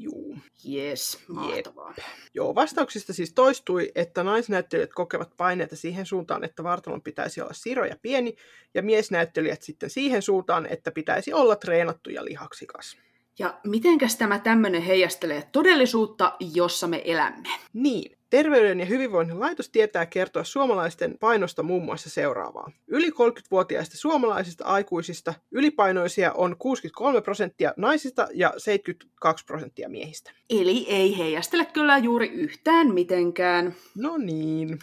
[0.00, 0.38] Juu.
[0.68, 1.94] Yes, mahtavaa.
[2.34, 7.84] Joo, vastauksista siis toistui, että naisnäyttelijät kokevat paineita siihen suuntaan, että vartalon pitäisi olla siro
[7.84, 8.36] ja pieni,
[8.74, 12.96] ja miesnäyttelijät sitten siihen suuntaan, että pitäisi olla treenattu ja lihaksikas.
[13.38, 17.48] Ja mitenkäs tämä tämmöinen heijastelee todellisuutta, jossa me elämme?
[17.72, 22.70] Niin, Terveyden ja hyvinvoinnin laitos tietää kertoa suomalaisten painosta muun muassa seuraavaa.
[22.88, 30.30] Yli 30-vuotiaista suomalaisista aikuisista ylipainoisia on 63 prosenttia naisista ja 72 prosenttia miehistä.
[30.50, 33.74] Eli ei heijastele kyllä juuri yhtään mitenkään.
[33.96, 34.80] No niin, kuinka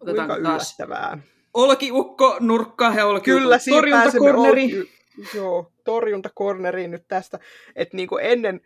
[0.00, 1.18] Otetaanko taas yllättävää.
[1.54, 4.64] olkiukko, nurkka ja olkiukko, Kyllä, siinä torjuntakorneri.
[4.78, 4.90] olki-
[5.34, 7.38] Joo, torjuntakorneriin nyt tästä,
[7.76, 8.60] että niin kuin ennen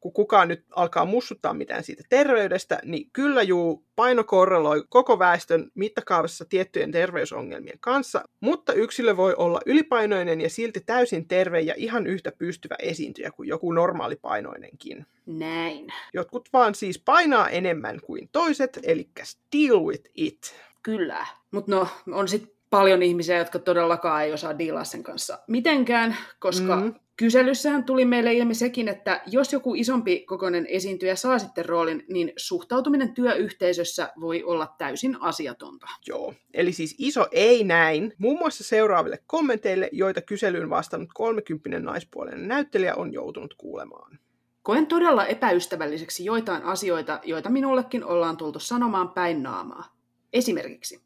[0.00, 5.70] kun kukaan nyt alkaa mussuttaa mitään siitä terveydestä, niin kyllä juu paino korreloi koko väestön
[5.74, 12.06] mittakaavassa tiettyjen terveysongelmien kanssa, mutta yksilö voi olla ylipainoinen ja silti täysin terve ja ihan
[12.06, 15.06] yhtä pystyvä esiintyjä kuin joku normaalipainoinenkin.
[15.26, 15.86] Näin.
[16.14, 19.08] Jotkut vaan siis painaa enemmän kuin toiset, eli
[19.56, 20.54] deal with it.
[20.82, 21.26] Kyllä.
[21.50, 26.76] Mutta no, on sitten paljon ihmisiä, jotka todellakaan ei osaa diilaa sen kanssa mitenkään, koska
[26.76, 26.82] Mm.
[26.82, 26.94] mm.
[27.20, 32.32] Kyselyssähän tuli meille ilmi sekin, että jos joku isompi kokoinen esiintyjä saa sitten roolin, niin
[32.36, 35.86] suhtautuminen työyhteisössä voi olla täysin asiatonta.
[36.06, 38.14] Joo, eli siis iso ei näin.
[38.18, 44.18] Muun muassa seuraaville kommenteille, joita kyselyyn vastannut 30 naispuolinen näyttelijä on joutunut kuulemaan.
[44.62, 49.96] Koen todella epäystävälliseksi joitain asioita, joita minullekin ollaan tultu sanomaan päin naamaa.
[50.32, 51.00] Esimerkiksi,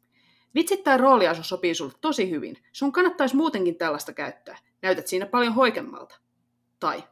[0.55, 2.57] vitsit tai rooliasu sopii sulle tosi hyvin.
[2.73, 4.57] Sun kannattaisi muutenkin tällaista käyttää.
[4.81, 6.19] Näytät siinä paljon hoikemmalta.
[6.79, 7.03] Tai,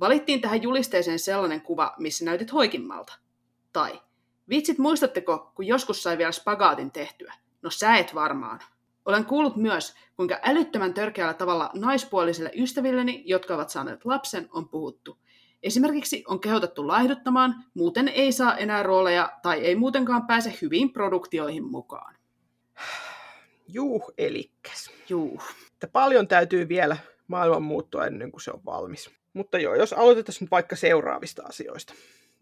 [0.00, 3.18] valittiin tähän julisteeseen sellainen kuva, missä näytit hoikimmalta.
[3.72, 4.00] Tai,
[4.48, 7.34] vitsit muistatteko, kun joskus sai vielä spagaatin tehtyä?
[7.62, 8.60] No sä et varmaan.
[9.04, 15.18] Olen kuullut myös, kuinka älyttömän törkeällä tavalla naispuolisille ystävilleni, jotka ovat saaneet lapsen, on puhuttu–
[15.62, 21.64] Esimerkiksi on kehotettu laihduttamaan, muuten ei saa enää rooleja tai ei muutenkaan pääse hyviin produktioihin
[21.64, 22.14] mukaan.
[23.68, 24.90] Juh, elikkäs.
[25.08, 25.42] Juh.
[25.78, 26.96] Että paljon täytyy vielä
[27.28, 29.10] maailman muuttua ennen kuin se on valmis.
[29.32, 31.94] Mutta joo, jos aloitetaan nyt vaikka seuraavista asioista.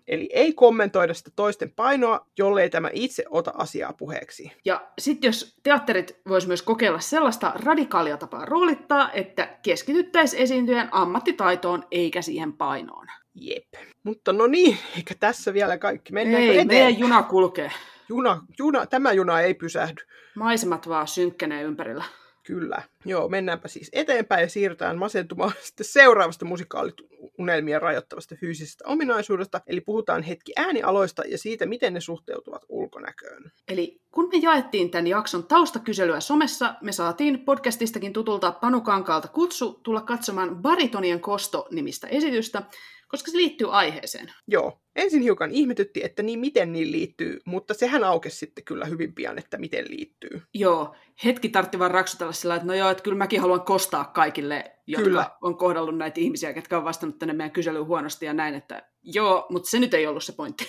[0.09, 4.53] Eli ei kommentoida sitä toisten painoa, jollei tämä itse ota asiaa puheeksi.
[4.65, 11.85] Ja sitten jos teatterit vois myös kokeilla sellaista radikaalia tapaa roolittaa, että keskityttäisiin esiintyjän ammattitaitoon
[11.91, 13.07] eikä siihen painoon.
[13.35, 13.69] Jep.
[14.03, 16.13] Mutta no niin, eikä tässä vielä kaikki.
[16.13, 16.67] Mennäänkö ei, eteen?
[16.67, 17.71] meidän juna kulkee.
[18.09, 20.03] Juna, juna, tämä juna ei pysähdy.
[20.35, 22.05] Maisemat vaan synkkänee ympärillä.
[22.47, 22.83] Kyllä.
[23.05, 29.61] Joo, mennäänpä siis eteenpäin ja siirrytään masentumaan sitten seuraavasta musikaaliunelmia rajoittavasta fyysisestä ominaisuudesta.
[29.67, 33.53] Eli puhutaan hetki äänialoista ja siitä, miten ne suhteutuvat ulkonäköön.
[33.69, 39.81] Eli kun me jaettiin tämän jakson taustakyselyä somessa, me saatiin podcastistakin tutulta Panu Kankaalta kutsu
[39.83, 42.63] tulla katsomaan Baritonien kosto-nimistä esitystä,
[43.09, 44.33] koska se liittyy aiheeseen.
[44.49, 44.81] Joo.
[44.97, 49.39] Ensin hiukan ihmetytti, että niin miten niin liittyy, mutta sehän aukesi sitten kyllä hyvin pian,
[49.39, 50.43] että miten liittyy.
[50.55, 54.77] Joo, hetki tartti vaan raksutella sillä, että no joo, että kyllä mäkin haluan kostaa kaikille,
[54.87, 55.31] jotka Kyllä.
[55.41, 59.47] on kohdallut näitä ihmisiä, jotka on vastannut tänne meidän kyselyyn huonosti ja näin, että joo,
[59.51, 60.67] mutta se nyt ei ollut se pointti.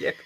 [0.00, 0.16] Jep.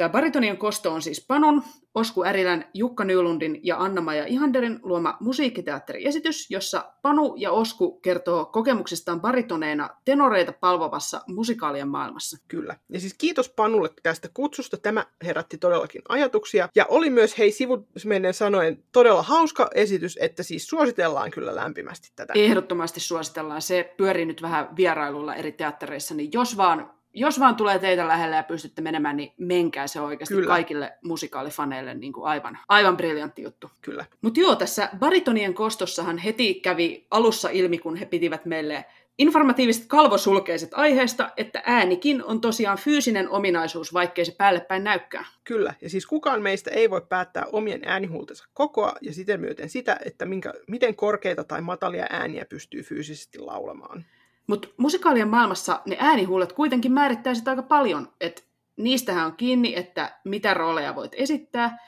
[0.00, 1.62] Tämä baritonien kosto on siis Panun,
[1.94, 9.20] Osku Ärilän, Jukka Nylundin ja Anna-Maja Ihanderin luoma musiikkiteatteriesitys, jossa Panu ja Osku kertoo kokemuksistaan
[9.20, 12.38] baritoneina tenoreita palvovassa musikaalien maailmassa.
[12.48, 12.76] Kyllä.
[12.88, 14.76] Ja siis kiitos Panulle tästä kutsusta.
[14.76, 16.68] Tämä herätti todellakin ajatuksia.
[16.74, 22.32] Ja oli myös, hei sivumennen sanoen, todella hauska esitys, että siis suositellaan kyllä lämpimästi tätä.
[22.36, 23.62] Ehdottomasti suositellaan.
[23.62, 28.36] Se pyörii nyt vähän vierailulla eri teattereissa, niin jos vaan jos vaan tulee teitä lähelle
[28.36, 30.48] ja pystytte menemään, niin menkää se oikeasti Kyllä.
[30.48, 33.70] Kaikille musikaalifaneille niin kuin aivan, aivan briljantti juttu.
[33.82, 34.04] Kyllä.
[34.22, 38.84] Mutta joo, tässä baritonien kostossahan heti kävi alussa ilmi, kun he pitivät meille
[39.20, 45.26] informatiiviset kalvosulkeiset aiheesta, että äänikin on tosiaan fyysinen ominaisuus, vaikkei se päälle päin näykään.
[45.44, 45.74] Kyllä.
[45.80, 50.24] Ja siis kukaan meistä ei voi päättää omien äänihuultensa kokoa ja siten myöten sitä, että
[50.24, 54.04] minkä, miten korkeita tai matalia ääniä pystyy fyysisesti laulamaan.
[54.50, 58.42] Mutta musikaalien maailmassa ne äänihuulet kuitenkin määrittää sitä aika paljon, että
[58.76, 61.78] niistähän on kiinni, että mitä rooleja voit esittää,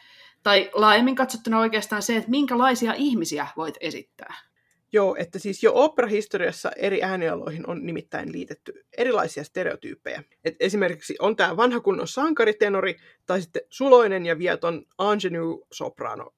[0.43, 4.35] tai laajemmin katsottuna oikeastaan se, että minkälaisia ihmisiä voit esittää.
[4.93, 10.23] Joo, että siis jo operahistoriassa eri äänialoihin on nimittäin liitetty erilaisia stereotyyppejä.
[10.45, 12.97] Et esimerkiksi on tämä vanha kunnon sankaritenori,
[13.27, 16.31] tai sitten suloinen ja vieton ingenue soprano.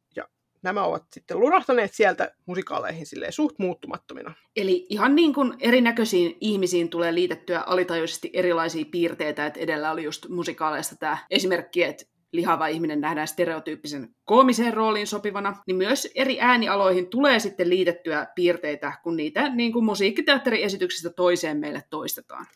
[0.65, 4.35] Nämä ovat sitten lurahtaneet sieltä musikaaleihin silleen suht muuttumattomina.
[4.57, 10.29] Eli ihan niin kuin erinäköisiin ihmisiin tulee liitettyä alitajuisesti erilaisia piirteitä, että edellä oli just
[10.29, 17.07] musikaaleista tämä esimerkki, että lihava ihminen nähdään stereotyyppisen koomiseen rooliin sopivana, niin myös eri äänialoihin
[17.07, 22.47] tulee sitten liitettyä piirteitä, kun niitä niin kuin musiikkiteatteriesityksestä toiseen meille toistetaan.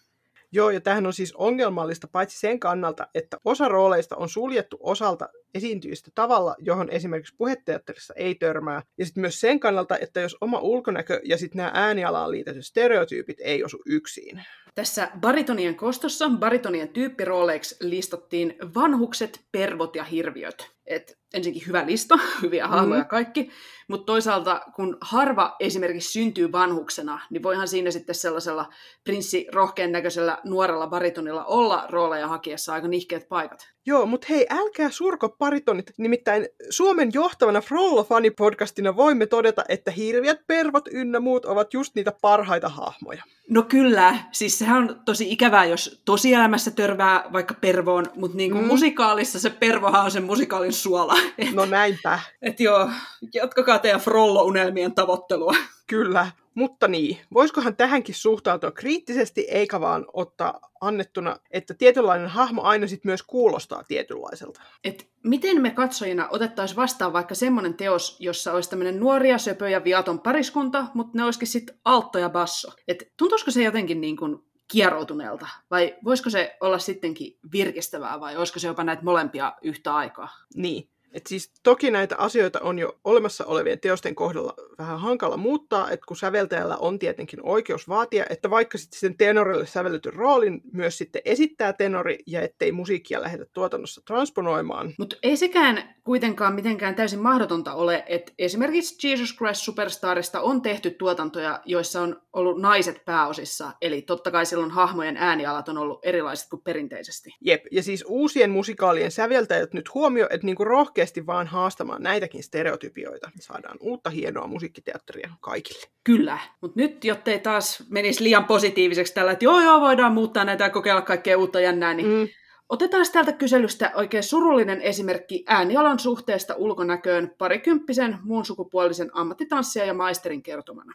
[0.53, 5.29] Joo, ja tämähän on siis ongelmallista paitsi sen kannalta, että osa rooleista on suljettu osalta
[5.55, 8.83] esiintyjistä tavalla, johon esimerkiksi puheteatterissa ei törmää.
[8.99, 13.41] Ja sitten myös sen kannalta, että jos oma ulkonäkö ja sitten nämä äänialaan liitetyt stereotyypit
[13.41, 14.43] ei osu yksin.
[14.75, 20.78] Tässä baritonien kostossa baritonien tyyppirooleiksi listattiin vanhukset, pervot ja hirviöt.
[20.89, 23.09] Et ensinnäkin hyvä lista, hyviä hahmoja Mm.
[23.09, 23.51] kaikki,
[23.89, 28.73] mutta toisaalta kun harva esimerkiksi syntyy vanhuksena, niin voihan siinä sitten sellaisella
[29.05, 33.69] prinssi rohkean näköisellä nuorella baritonilla olla rooleja hakiessa aika nihkeät paikat.
[33.87, 35.87] Joo, mutta hei, älkää surko paritonit.
[35.99, 42.69] Nimittäin Suomen johtavana Frollo-fanipodcastina voimme todeta, että hirviät, pervot ynnä muut ovat just niitä parhaita
[42.69, 43.23] hahmoja.
[43.51, 48.63] No kyllä, siis sehän on tosi ikävää, jos tosielämässä törmää vaikka pervoon, mutta niin kuin
[48.63, 48.69] mm.
[48.69, 51.15] musikaalissa se pervohan on sen musikaalin suola.
[51.39, 52.91] Et, No näinpä, et joo,
[53.35, 55.55] jatkakaa teidän Frollo-unelmien tavoittelua.
[55.87, 56.31] kyllä.
[56.55, 63.05] Mutta niin, voisikohan tähänkin suhtautua kriittisesti, eikä vaan ottaa annettuna, että tietynlainen hahmo aina sit
[63.05, 64.61] myös kuulostaa tietynlaiselta.
[64.85, 69.85] Et miten me katsojina otettaisiin vastaan vaikka semmoinen teos, jossa olisi tämmöinen nuoria, söpö ja
[69.85, 72.73] viaton pariskunta, mutta ne olisikin sitten altto ja basso.
[72.89, 75.49] Et tuntuisiko se jotenkin niin kuin kieroutuneelta?
[75.71, 80.29] Vai voisiko se olla sittenkin virkistävää vai olisiko se jopa näitä molempia yhtä aikaa?
[80.55, 85.91] Niin, et siis toki näitä asioita on jo olemassa olevien teosten kohdalla vähän hankala muuttaa,
[85.91, 90.99] että kun säveltäjällä on tietenkin oikeus vaatia, että vaikka sitten sen tenorille sävelletyn roolin myös
[90.99, 94.95] sitten esittää tenori ja ettei musiikkia lähdetä tuotannossa transponoimaan.
[94.99, 100.91] Mutta ei sekään kuitenkaan mitenkään täysin mahdotonta ole, että esimerkiksi Jesus Christ Superstarista on tehty
[100.91, 106.51] tuotantoja, joissa on ollut naiset pääosissa, eli totta kai silloin hahmojen äänialat on ollut erilaiset
[106.51, 107.31] kuin perinteisesti.
[107.41, 110.65] Jep, ja siis uusien musikaalien säveltäjät nyt huomio, että niinku
[110.99, 113.31] rohkeasti vaan haastamaan näitäkin stereotypioita.
[113.41, 115.87] Saadaan uutta hienoa musiikkiteatteria kaikille.
[116.05, 120.65] Kyllä, mutta nyt jottei taas menisi liian positiiviseksi tällä, että joo joo voidaan muuttaa näitä
[120.65, 122.29] ja kokeilla kaikkea uutta jännää, niin mm.
[122.69, 130.43] Otetaan täältä kyselystä oikein surullinen esimerkki äänialan suhteesta ulkonäköön parikymppisen muun sukupuolisen ammattitanssia ja maisterin
[130.43, 130.93] kertomana.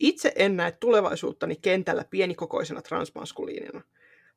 [0.00, 3.82] Itse en näe tulevaisuuttani kentällä pienikokoisena transmaskuliinina.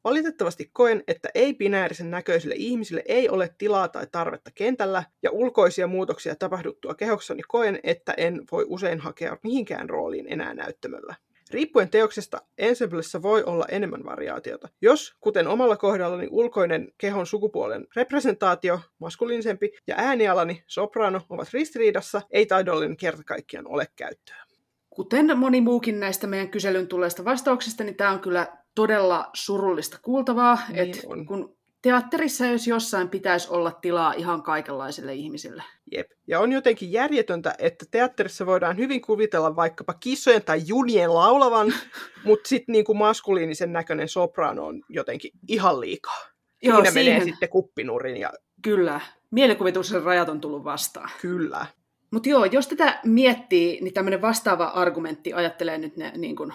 [0.06, 6.36] Valitettavasti koen, että ei-binäärisen näköisille ihmisille ei ole tilaa tai tarvetta kentällä, ja ulkoisia muutoksia
[6.36, 11.16] tapahduttua kehoksani koen, että en voi usein hakea mihinkään rooliin enää näyttämöllä.
[11.52, 14.70] Riippuen teoksesta, ensemblessä voi olla enemmän variaatiota.
[14.82, 22.46] Jos, kuten omalla kohdallani, ulkoinen kehon sukupuolen representaatio, maskuliinisempi, ja äänialani, soprano, ovat ristiriidassa, ei
[22.46, 24.46] taidollinen kerta kaikkiaan ole käyttöä.
[24.90, 30.58] Kuten moni muukin näistä meidän kyselyn tulleista vastauksista, niin tämä on kyllä todella surullista kuultavaa,
[30.70, 35.64] niin että kun teatterissa jos jossain pitäisi olla tilaa ihan kaikenlaisille ihmisille.
[35.92, 36.12] Jep.
[36.28, 41.74] Ja on jotenkin järjetöntä, että teatterissa voidaan hyvin kuvitella vaikkapa kissojen tai junien laulavan,
[42.26, 46.20] mutta sitten niinku maskuliinisen näköinen soprano on jotenkin ihan liikaa.
[46.64, 47.14] Joo, Siinä siihen...
[47.14, 48.18] menee sitten kuppinurin.
[48.18, 48.34] Ja...
[48.62, 49.02] Kyllä.
[49.32, 51.10] Mielikuvituksen rajat on tullut vastaan.
[51.22, 51.66] Kyllä.
[52.12, 56.54] Mutta joo, jos tätä miettii, niin tämmöinen vastaava argumentti ajattelee nyt ne niin kun,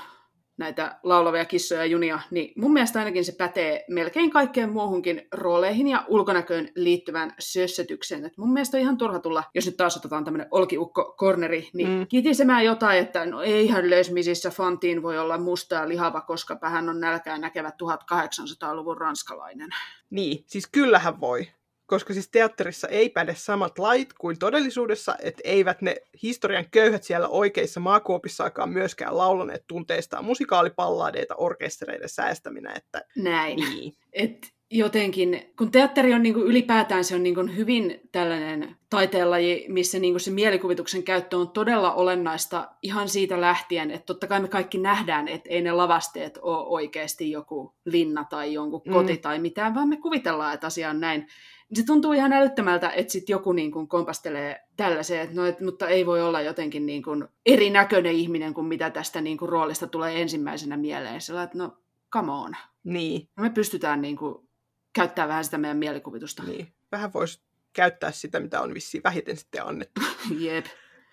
[0.61, 5.89] näitä laulavia kissoja ja junia, niin mun mielestä ainakin se pätee melkein kaikkeen muuhunkin rooleihin
[5.89, 8.25] ja ulkonäköön liittyvään sössötykseen.
[8.25, 12.07] Et mun mielestä on ihan turha tulla, jos nyt taas otetaan tämmöinen olkiukko-korneri, niin mm.
[12.07, 17.01] kitisemään jotain, että no eihän lesmisissä Fantiin voi olla musta ja lihava, koska hän on
[17.01, 19.71] nälkää näkevä 1800-luvun ranskalainen.
[20.11, 21.47] Niin, siis kyllähän voi
[21.91, 27.29] koska siis teatterissa ei päde samat lait kuin todellisuudessa, että eivät ne historian köyhät siellä
[27.29, 32.73] oikeissa maakuopissaakaan myöskään laulaneet tunteistaan musikaalipallaadeita orkestereiden säästäminä.
[32.77, 33.05] Että...
[33.17, 33.57] Näin.
[33.57, 33.97] Niin.
[34.13, 34.39] Et
[34.71, 39.99] jotenkin, kun teatteri on niin kuin ylipäätään se on niin kuin hyvin tällainen taiteenlaji, missä
[39.99, 44.49] niin kuin se mielikuvituksen käyttö on todella olennaista ihan siitä lähtien, että totta kai me
[44.49, 49.21] kaikki nähdään, että ei ne lavasteet ole oikeasti joku linna tai jonkun koti mm.
[49.21, 51.27] tai mitään, vaan me kuvitellaan, että asia on näin
[51.75, 55.89] se tuntuu ihan älyttömältä, että sitten joku niin kuin kompastelee tällaiseen, että no, et, mutta
[55.89, 60.23] ei voi olla jotenkin niin kuin erinäköinen ihminen kuin mitä tästä niin kuin roolista tulee
[60.23, 61.21] ensimmäisenä mieleen.
[61.21, 61.77] Sillä että no,
[62.13, 62.57] come on.
[62.85, 63.29] Niin.
[63.37, 64.50] No, me pystytään niin kuin
[64.93, 66.43] käyttämään vähän sitä meidän mielikuvitusta.
[66.43, 66.73] Niin.
[66.93, 67.41] Vähän voisi
[67.73, 70.01] käyttää sitä, mitä on vissiin vähiten sitten annettu.
[70.39, 70.67] Jep.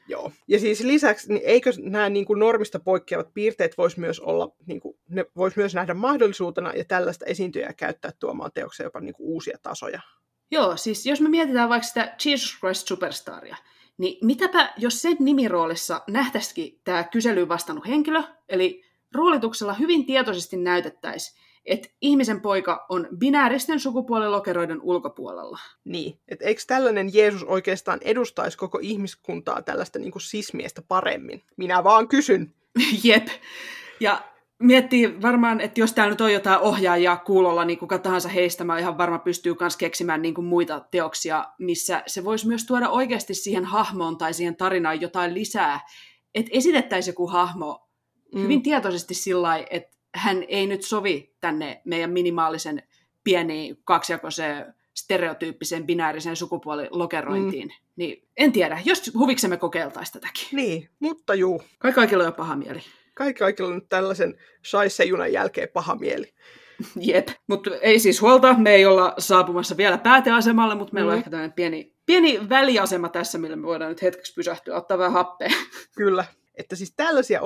[0.08, 0.32] Joo.
[0.48, 4.80] Ja siis lisäksi, niin eikö nämä niin kuin normista poikkeavat piirteet voisi myös olla, niin
[4.80, 9.28] kuin, ne voisi myös nähdä mahdollisuutena ja tällaista esiintyjää käyttää tuomaan teoksia jopa niin kuin
[9.28, 10.02] uusia tasoja.
[10.52, 13.56] Joo, siis jos me mietitään vaikka sitä Jesus Christ Superstaria,
[13.98, 21.42] niin mitäpä jos sen nimiroolissa nähtäisikin tämä kyselyyn vastannut henkilö, eli roolituksella hyvin tietoisesti näytettäisiin,
[21.68, 25.60] että ihmisen poika on binääristen sukupuolilokeroiden ulkopuolella.
[25.84, 31.44] Niin, että eikö tällainen Jeesus oikeastaan edustaisi koko ihmiskuntaa tällaista niin sismiestä paremmin?
[31.58, 32.54] Minä vaan kysyn.
[33.04, 33.28] Jep.
[34.00, 34.22] Ja
[34.60, 38.80] miettii varmaan, että jos täällä nyt on jotain ohjaajia kuulolla, niin kuka tahansa heistä mä
[38.80, 43.34] ihan varma pystyy myös keksimään niin kuin muita teoksia, missä se voisi myös tuoda oikeasti
[43.34, 45.80] siihen hahmoon tai siihen tarinaan jotain lisää.
[46.36, 47.90] Että esitettäisiin joku hahmo
[48.36, 48.42] mm.
[48.42, 52.84] hyvin tietoisesti sillä että hän ei nyt sovi tänne meidän minimaalisen
[53.24, 57.68] pieni kaksijakoiseen stereotyyppiseen binääriseen sukupuolilokerointiin.
[57.68, 57.74] Mm.
[57.96, 60.48] Niin en tiedä, jos huviksemme kokeiltaisiin tätäkin.
[60.52, 61.64] Niin, mutta juu.
[61.80, 62.82] Kai kaikilla on jo paha mieli
[63.18, 66.34] kaikki kaikilla on nyt tällaisen shaisse-junan jälkeen paha mieli.
[67.00, 71.14] Jep, mutta ei siis huolta, me ei olla saapumassa vielä pääteasemalle, mutta meillä mm.
[71.14, 75.14] on ehkä tämmöinen pieni, pieni väliasema tässä, millä me voidaan nyt hetkeksi pysähtyä, ottaa vähän
[75.14, 75.50] happea.
[75.98, 76.26] Kyllä.
[76.58, 77.42] Että siis tällaisia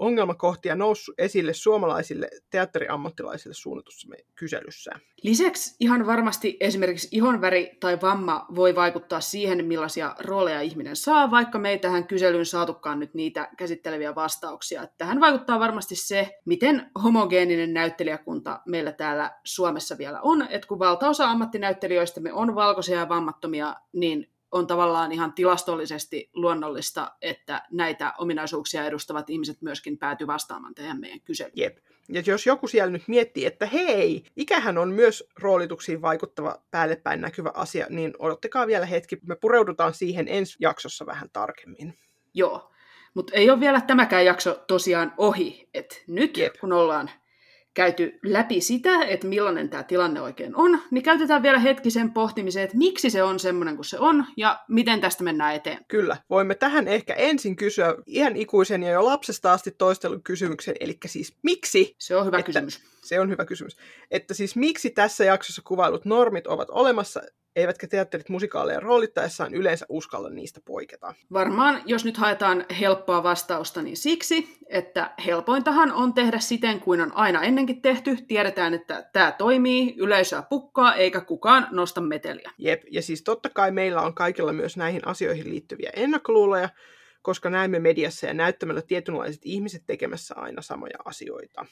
[0.00, 4.90] ongelmakohtia noussut esille suomalaisille teatteriammattilaisille suunnatussa kyselyssä.
[5.22, 11.58] Lisäksi ihan varmasti esimerkiksi ihonväri tai vamma voi vaikuttaa siihen, millaisia rooleja ihminen saa, vaikka
[11.58, 14.86] me ei tähän kyselyyn saatukaan nyt niitä käsitteleviä vastauksia.
[14.98, 21.30] Tähän vaikuttaa varmasti se, miten homogeeninen näyttelijäkunta meillä täällä Suomessa vielä on, että kun valtaosa
[21.30, 28.86] ammattinäyttelijöistä me on valkoisia ja vammattomia, niin on tavallaan ihan tilastollisesti luonnollista, että näitä ominaisuuksia
[28.86, 31.52] edustavat ihmiset myöskin pääty vastaamaan tähän meidän kyselyyn.
[31.56, 31.78] Jep.
[32.08, 37.50] Ja jos joku siellä nyt miettii, että hei, ikähän on myös roolituksiin vaikuttava päällepäin näkyvä
[37.54, 39.18] asia, niin odottakaa vielä hetki.
[39.26, 41.98] Me pureudutaan siihen ensi jaksossa vähän tarkemmin.
[42.34, 42.72] Joo,
[43.14, 45.68] mutta ei ole vielä tämäkään jakso tosiaan ohi.
[45.74, 46.54] Et nyt Jep.
[46.60, 47.10] kun ollaan
[47.74, 52.64] käyty läpi sitä, että millainen tämä tilanne oikein on, niin käytetään vielä hetki sen pohtimiseen,
[52.64, 55.84] että miksi se on semmoinen kuin se on ja miten tästä mennään eteen.
[55.88, 56.16] Kyllä.
[56.30, 61.36] Voimme tähän ehkä ensin kysyä ihan ikuisen ja jo lapsesta asti toistelun kysymyksen, eli siis
[61.42, 61.96] miksi?
[61.98, 62.80] Se on hyvä että, kysymys.
[63.02, 63.76] Se on hyvä kysymys.
[64.10, 67.22] Että siis miksi tässä jaksossa kuvailut normit ovat olemassa
[67.56, 71.14] eivätkä teatterit musikaaleja roolittaessaan yleensä uskalla niistä poiketa.
[71.32, 77.12] Varmaan, jos nyt haetaan helppoa vastausta, niin siksi, että helpointahan on tehdä siten kuin on
[77.14, 78.16] aina ennenkin tehty.
[78.28, 82.50] Tiedetään, että tämä toimii, yleisöä pukkaa, eikä kukaan nosta meteliä.
[82.58, 86.68] Jep, ja siis totta kai meillä on kaikilla myös näihin asioihin liittyviä ennakkoluuloja,
[87.22, 91.66] koska näemme mediassa ja näyttämällä tietynlaiset ihmiset tekemässä aina samoja asioita.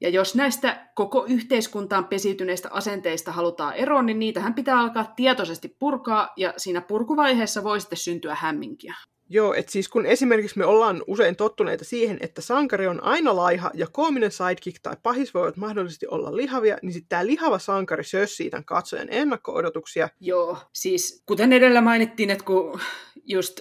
[0.00, 6.32] Ja jos näistä koko yhteiskuntaan pesiytyneistä asenteista halutaan eroon, niin niitähän pitää alkaa tietoisesti purkaa,
[6.36, 8.94] ja siinä purkuvaiheessa voi sitten syntyä hämminkiä.
[9.28, 13.70] Joo, että siis kun esimerkiksi me ollaan usein tottuneita siihen, että sankari on aina laiha
[13.74, 18.50] ja koominen sidekick tai pahis voivat mahdollisesti olla lihavia, niin sitten tämä lihava sankari sössii
[18.50, 20.08] tämän katsojan ennakko-odotuksia.
[20.20, 22.80] Joo, siis kuten edellä mainittiin, että kun
[23.24, 23.60] just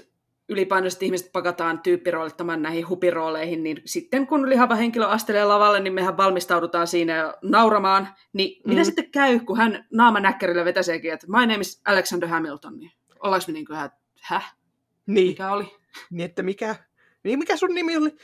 [0.50, 6.18] ylipainoiset ihmiset pakataan tyyppiroolittamaan näihin hupirooleihin, niin sitten kun lihava henkilö astelee lavalle, niin mehän
[6.18, 8.08] valmistaudutaan siinä nauramaan.
[8.34, 8.70] Niin mm.
[8.70, 13.46] mitä sitten käy, kun hän naamanäkkärillä vetäseekin, että my name is Alexander Hamilton, niin ollaanko
[13.48, 14.56] me niin kuin, että häh?
[15.06, 15.28] Niin.
[15.28, 15.76] Mikä oli?
[16.10, 16.76] Niin, että mikä,
[17.24, 18.16] niin mikä sun nimi oli?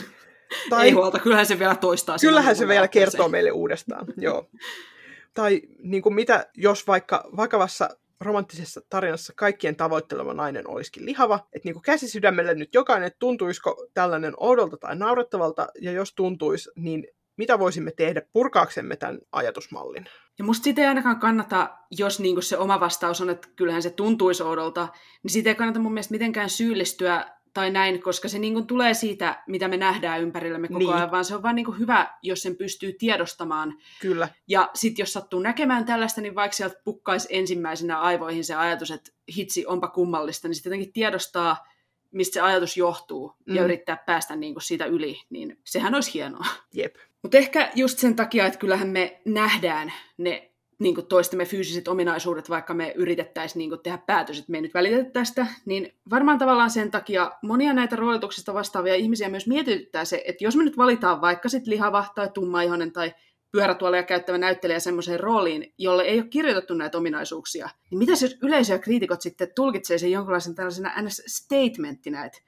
[0.70, 0.84] tai...
[0.86, 2.16] Ei huolta, kyllähän se vielä toistaa.
[2.20, 4.50] Kyllähän se vielä kertoo meille uudestaan, joo.
[5.34, 7.88] Tai niin kuin mitä, jos vaikka vakavassa
[8.20, 11.34] romanttisessa tarinassa kaikkien tavoittelema nainen olisikin lihava.
[11.52, 16.70] Että niin käsi sydämelle nyt jokainen, että tuntuisiko tällainen oudolta tai naurettavalta, ja jos tuntuisi,
[16.76, 20.06] niin mitä voisimme tehdä purkaaksemme tämän ajatusmallin?
[20.38, 23.90] Ja musta sitä ei ainakaan kannata, jos niin se oma vastaus on, että kyllähän se
[23.90, 24.88] tuntuisi oudolta,
[25.22, 28.94] niin siitä ei kannata mun mielestä mitenkään syyllistyä tai näin, koska se niin kuin tulee
[28.94, 30.94] siitä, mitä me nähdään ympärillämme koko niin.
[30.94, 33.74] ajan, vaan se on vaan niin kuin hyvä, jos sen pystyy tiedostamaan.
[34.00, 34.28] Kyllä.
[34.48, 39.10] Ja sitten jos sattuu näkemään tällaista, niin vaikka sieltä pukkaisi ensimmäisenä aivoihin se ajatus, että
[39.36, 41.66] hitsi, onpa kummallista, niin sitten jotenkin tiedostaa,
[42.12, 43.54] mistä se ajatus johtuu mm.
[43.54, 46.46] ja yrittää päästä niin kuin siitä yli, niin sehän olisi hienoa.
[46.74, 46.96] Jep.
[47.22, 52.50] Mutta ehkä just sen takia, että kyllähän me nähdään ne niin kuin toistemme fyysiset ominaisuudet,
[52.50, 56.38] vaikka me yritettäisiin niin kuin tehdä päätös, että me ei nyt välitetä tästä, niin varmaan
[56.38, 60.76] tavallaan sen takia monia näitä roolituksista vastaavia ihmisiä myös mietityttää se, että jos me nyt
[60.76, 63.14] valitaan vaikka sit lihava tai tummaihoinen tai
[63.52, 68.72] pyörätuoleja käyttävä näyttelijä semmoiseen rooliin, jolle ei ole kirjoitettu näitä ominaisuuksia, niin mitä jos yleisö
[68.72, 72.38] ja kriitikot sitten tulkitsee sen jonkinlaisen tällaisena ns-statementtina, että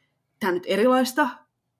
[0.40, 1.28] tämä nyt erilaista,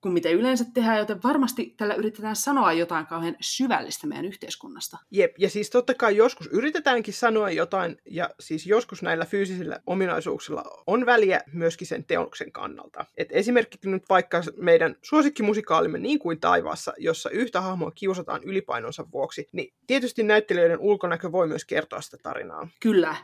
[0.01, 4.97] kuin mitä yleensä tehdään, joten varmasti tällä yritetään sanoa jotain kauhean syvällistä meidän yhteiskunnasta.
[5.11, 10.63] Jep, ja siis totta kai joskus yritetäänkin sanoa jotain, ja siis joskus näillä fyysisillä ominaisuuksilla
[10.87, 13.05] on väliä myöskin sen teoksen kannalta.
[13.17, 19.47] Et esimerkiksi nyt vaikka meidän suosikkimusikaalimme Niin kuin taivaassa, jossa yhtä hahmoa kiusataan ylipainonsa vuoksi,
[19.51, 22.67] niin tietysti näyttelijöiden ulkonäkö voi myös kertoa sitä tarinaa.
[22.79, 23.15] Kyllä,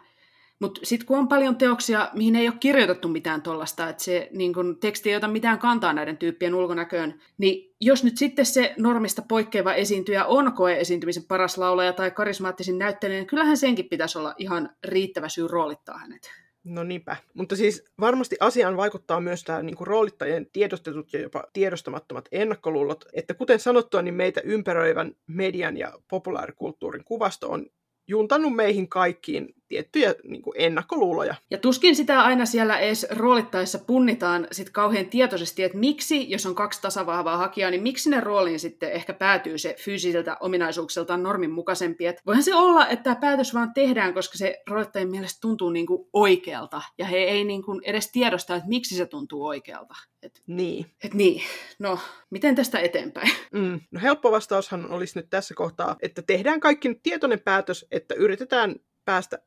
[0.60, 4.54] mutta sitten kun on paljon teoksia, mihin ei ole kirjoitettu mitään tuollaista, että se niin
[4.54, 9.22] kun, teksti ei ota mitään kantaa näiden tyyppien ulkonäköön, niin jos nyt sitten se normista
[9.28, 14.70] poikkeava esiintyjä on koe-esiintymisen paras laulaja tai karismaattisin näyttelijä, niin kyllähän senkin pitäisi olla ihan
[14.84, 16.32] riittävä syy roolittaa hänet.
[16.66, 17.18] No niinpä.
[17.34, 23.06] Mutta siis varmasti asiaan vaikuttaa myös tämä niin kuin roolittajien tiedostetut ja jopa tiedostamattomat ennakkoluulot,
[23.14, 27.66] että kuten sanottua, niin meitä ympäröivän median ja populaarikulttuurin kuvasto on
[28.08, 31.36] juntannut meihin kaikkiin tiettyjä niin kuin ennakkoluuloja.
[31.52, 36.56] Ja tuskin sitä aina siellä edes roolittaessa punnitaan sit kauhean tietoisesti, että miksi, jos on
[36.56, 42.06] kaksi tasavahvaa hakijaa, niin miksi ne rooliin sitten ehkä päätyy se fyysisiltä ominaisuuksiltaan normin mukaisempi.
[42.06, 45.86] Et voihan se olla, että tämä päätös vaan tehdään, koska se roolittajien mielestä tuntuu niin
[45.86, 49.96] kuin oikealta, ja he ei niin kuin edes tiedosta, että miksi se tuntuu oikealta.
[50.24, 50.86] Et, niin.
[51.04, 51.42] Et niin.
[51.80, 52.00] No,
[52.30, 53.32] miten tästä eteenpäin?
[53.52, 53.80] Mm.
[53.92, 58.76] No helppo vastaushan olisi nyt tässä kohtaa, että tehdään kaikki nyt tietoinen päätös, että yritetään
[59.06, 59.38] päästä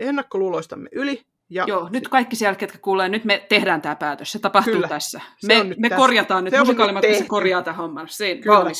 [0.00, 4.32] ennakkoluuloistamme yli Ja Joo, nyt kaikki siellä, ketkä kuulee, nyt me tehdään tämä päätös.
[4.32, 4.88] Se tapahtuu Kyllä.
[4.88, 5.20] tässä.
[5.38, 6.00] Se Me, nyt me tässä.
[6.00, 8.08] korjataan nyt, musikaalimatkassa korjaa tämän homman.
[8.08, 8.70] Se Kyllä.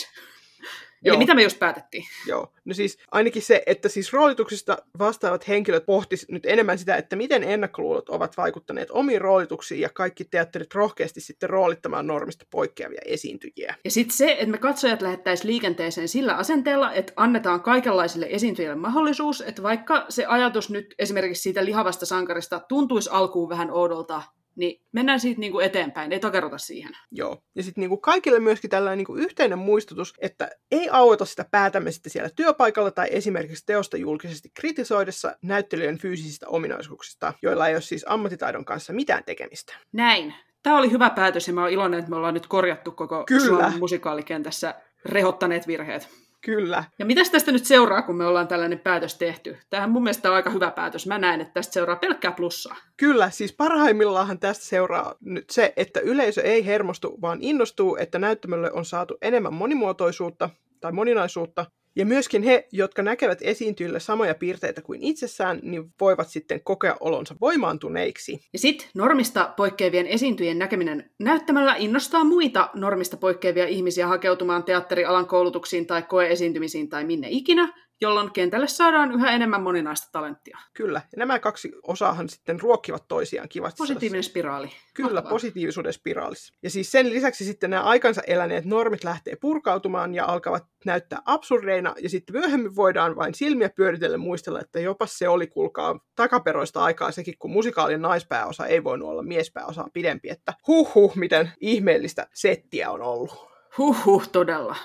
[1.07, 1.15] Valmis.
[1.15, 1.19] Eli Joo.
[1.19, 2.05] mitä me just päätettiin?
[2.27, 7.17] Joo, no siis ainakin se, että siis roolituksista vastaavat henkilöt pohtis nyt enemmän sitä, että
[7.17, 13.75] miten ennakkoluulot ovat vaikuttaneet omiin roolituksiin ja kaikki teatterit rohkeasti sitten roolittamaan normista poikkeavia esiintyjiä.
[13.85, 19.41] Ja sitten se, että me katsojat lähettäisiin liikenteeseen sillä asenteella, että annetaan kaikenlaisille esiintyjille mahdollisuus,
[19.41, 24.23] että vaikka se ajatus nyt esimerkiksi siitä lihavasta sankarista tuntuisi alkuun vähän oudolta,
[24.57, 26.93] niin mennään siitä niinku eteenpäin, ei takerrota siihen.
[27.11, 27.43] Joo.
[27.55, 32.13] Ja sitten niinku kaikille myöskin tällainen niinku yhteinen muistutus, että ei aueta sitä päätämme sitten
[32.13, 38.65] siellä työpaikalla tai esimerkiksi teosta julkisesti kritisoidessa näyttelijän fyysisistä ominaisuuksista, joilla ei ole siis ammattitaidon
[38.65, 39.75] kanssa mitään tekemistä.
[39.93, 40.35] Näin.
[40.63, 43.47] Tämä oli hyvä päätös ja mä oon iloinen, että me ollaan nyt korjattu koko Kyllä.
[43.47, 46.09] Suomen musikaallikentässä rehottaneet virheet.
[46.47, 46.85] Kyllä.
[46.99, 49.57] Ja mitäs tästä nyt seuraa, kun me ollaan tällainen päätös tehty?
[49.71, 51.07] Tämähän mun mielestä on aika hyvä päätös.
[51.07, 52.77] Mä näen, että tästä seuraa pelkkää plussaa.
[52.97, 58.73] Kyllä, siis parhaimmillaan tästä seuraa nyt se, että yleisö ei hermostu, vaan innostuu, että näyttämölle
[58.73, 61.67] on saatu enemmän monimuotoisuutta tai moninaisuutta.
[61.97, 67.37] Ja myöskin he, jotka näkevät esiintyjille samoja piirteitä kuin itsessään, niin voivat sitten kokea olonsa
[67.41, 68.41] voimaantuneiksi.
[68.53, 75.87] Ja sit normista poikkeavien esiintyjien näkeminen näyttämällä innostaa muita normista poikkeavia ihmisiä hakeutumaan teatterialan koulutuksiin
[75.87, 80.59] tai koeesiintymisiin tai minne ikinä, jolloin kentälle saadaan yhä enemmän moninaista talenttia.
[80.75, 83.79] Kyllä, ja nämä kaksi osaahan sitten ruokkivat toisiaan kivasti.
[83.79, 84.71] Positiivinen spiraali.
[84.95, 85.31] Kyllä, Mahtavaa.
[85.31, 86.55] positiivisuuden spiraalissa.
[86.63, 91.95] Ja siis sen lisäksi sitten nämä aikansa eläneet normit lähtee purkautumaan ja alkavat näyttää absurdeina,
[92.03, 97.11] ja sitten myöhemmin voidaan vain silmiä pyöritellen muistella, että jopa se oli, kuulkaa, takaperoista aikaa
[97.11, 103.03] sekin, kun musikaalin naispääosa ei voinut olla miespääosaa pidempi, että huh miten ihmeellistä settiä on
[103.03, 103.47] ollut.
[103.79, 104.77] Huhhuh, todella.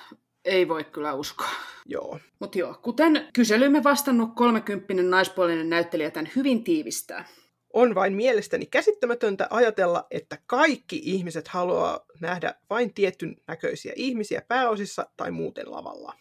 [0.46, 1.50] Ei voi kyllä uskoa.
[1.86, 2.20] Joo.
[2.40, 7.26] Mutta joo, kuten kyselymme vastannut 30 naispuolinen näyttelijä tämän hyvin tiivistää.
[7.74, 15.10] On vain mielestäni käsittämätöntä ajatella, että kaikki ihmiset haluaa nähdä vain tietyn näköisiä ihmisiä pääosissa
[15.18, 16.14] tai muuten lavalla.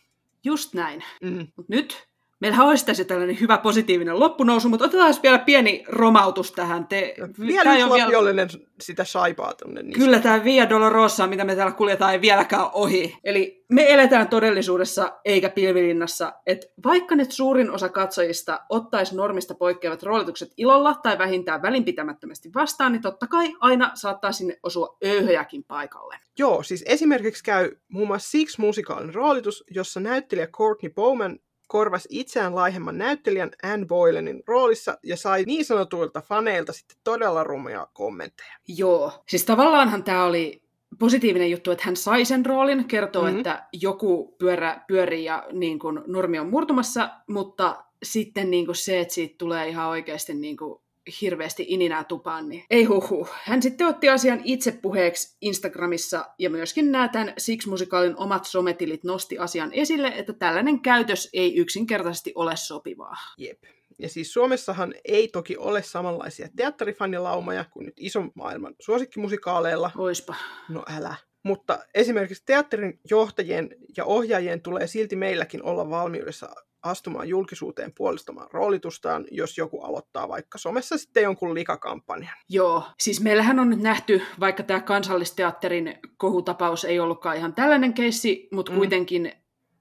[0.44, 1.04] Just näin.
[1.22, 1.46] Mm.
[1.56, 2.08] Mut nyt
[2.40, 6.86] meillähän olisi tässä tällainen hyvä positiivinen loppunousu, mutta otetaan vielä pieni romautus tähän.
[6.86, 8.48] Te, Vielä yksi lapiollinen
[8.80, 9.82] sitä saipaa tonne.
[9.82, 13.16] Niin Kyllä tämä Via Dolorosa, mitä me täällä kuljetaan, ei vieläkään ohi.
[13.24, 20.02] Eli me eletään todellisuudessa eikä pilvilinnassa, että vaikka nyt suurin osa katsojista ottaisi normista poikkeavat
[20.02, 26.16] roolitukset ilolla tai vähintään välinpitämättömästi vastaan, niin totta kai aina saattaa sinne osua öyhöjäkin paikalle.
[26.38, 31.38] Joo, siis esimerkiksi käy muun muassa Six musikaalinen roolitus, jossa näyttelijä Courtney Bowman
[31.70, 37.86] korvasi itseään laihemman näyttelijän Anne Boylenin roolissa ja sai niin sanotuilta faneilta sitten todella rumia
[37.92, 38.56] kommentteja.
[38.68, 40.62] Joo, siis tavallaanhan tämä oli
[40.98, 43.28] positiivinen juttu, että hän sai sen roolin, kertoo, Mhm.
[43.30, 43.38] mm-hmm.
[43.40, 49.00] että joku pyörä pyörii ja niin kuin, normi on murtumassa, mutta sitten niin kuin se,
[49.00, 50.80] että siitä tulee ihan oikeasti niin kuin,
[51.20, 53.28] hirveästi ininää tupaan, niin ei huhu.
[53.44, 59.38] Hän sitten otti asian itse puheeksi Instagramissa ja myöskin nämä tämän Six-musikaalin omat sometilit nosti
[59.38, 63.16] asian esille, että tällainen käytös ei yksinkertaisesti ole sopivaa.
[63.38, 63.62] Jep.
[63.98, 69.90] Ja siis Suomessahan ei toki ole samanlaisia teatterifanilaumoja kuin nyt ison maailman suosikkimusikaaleilla.
[69.96, 70.34] Oispa.
[70.68, 71.14] No älä.
[71.42, 76.48] Mutta esimerkiksi teatterin johtajien ja ohjaajien tulee silti meilläkin olla valmiudessa
[76.82, 82.34] astumaan julkisuuteen puolustamaan roolitustaan, jos joku aloittaa vaikka somessa sitten jonkun likakampanjan.
[82.48, 88.48] Joo, siis meillähän on nyt nähty, vaikka tämä kansallisteatterin kohutapaus ei ollutkaan ihan tällainen keissi,
[88.52, 88.76] mutta Mm.
[88.76, 88.78] mm.
[88.78, 89.32] kuitenkin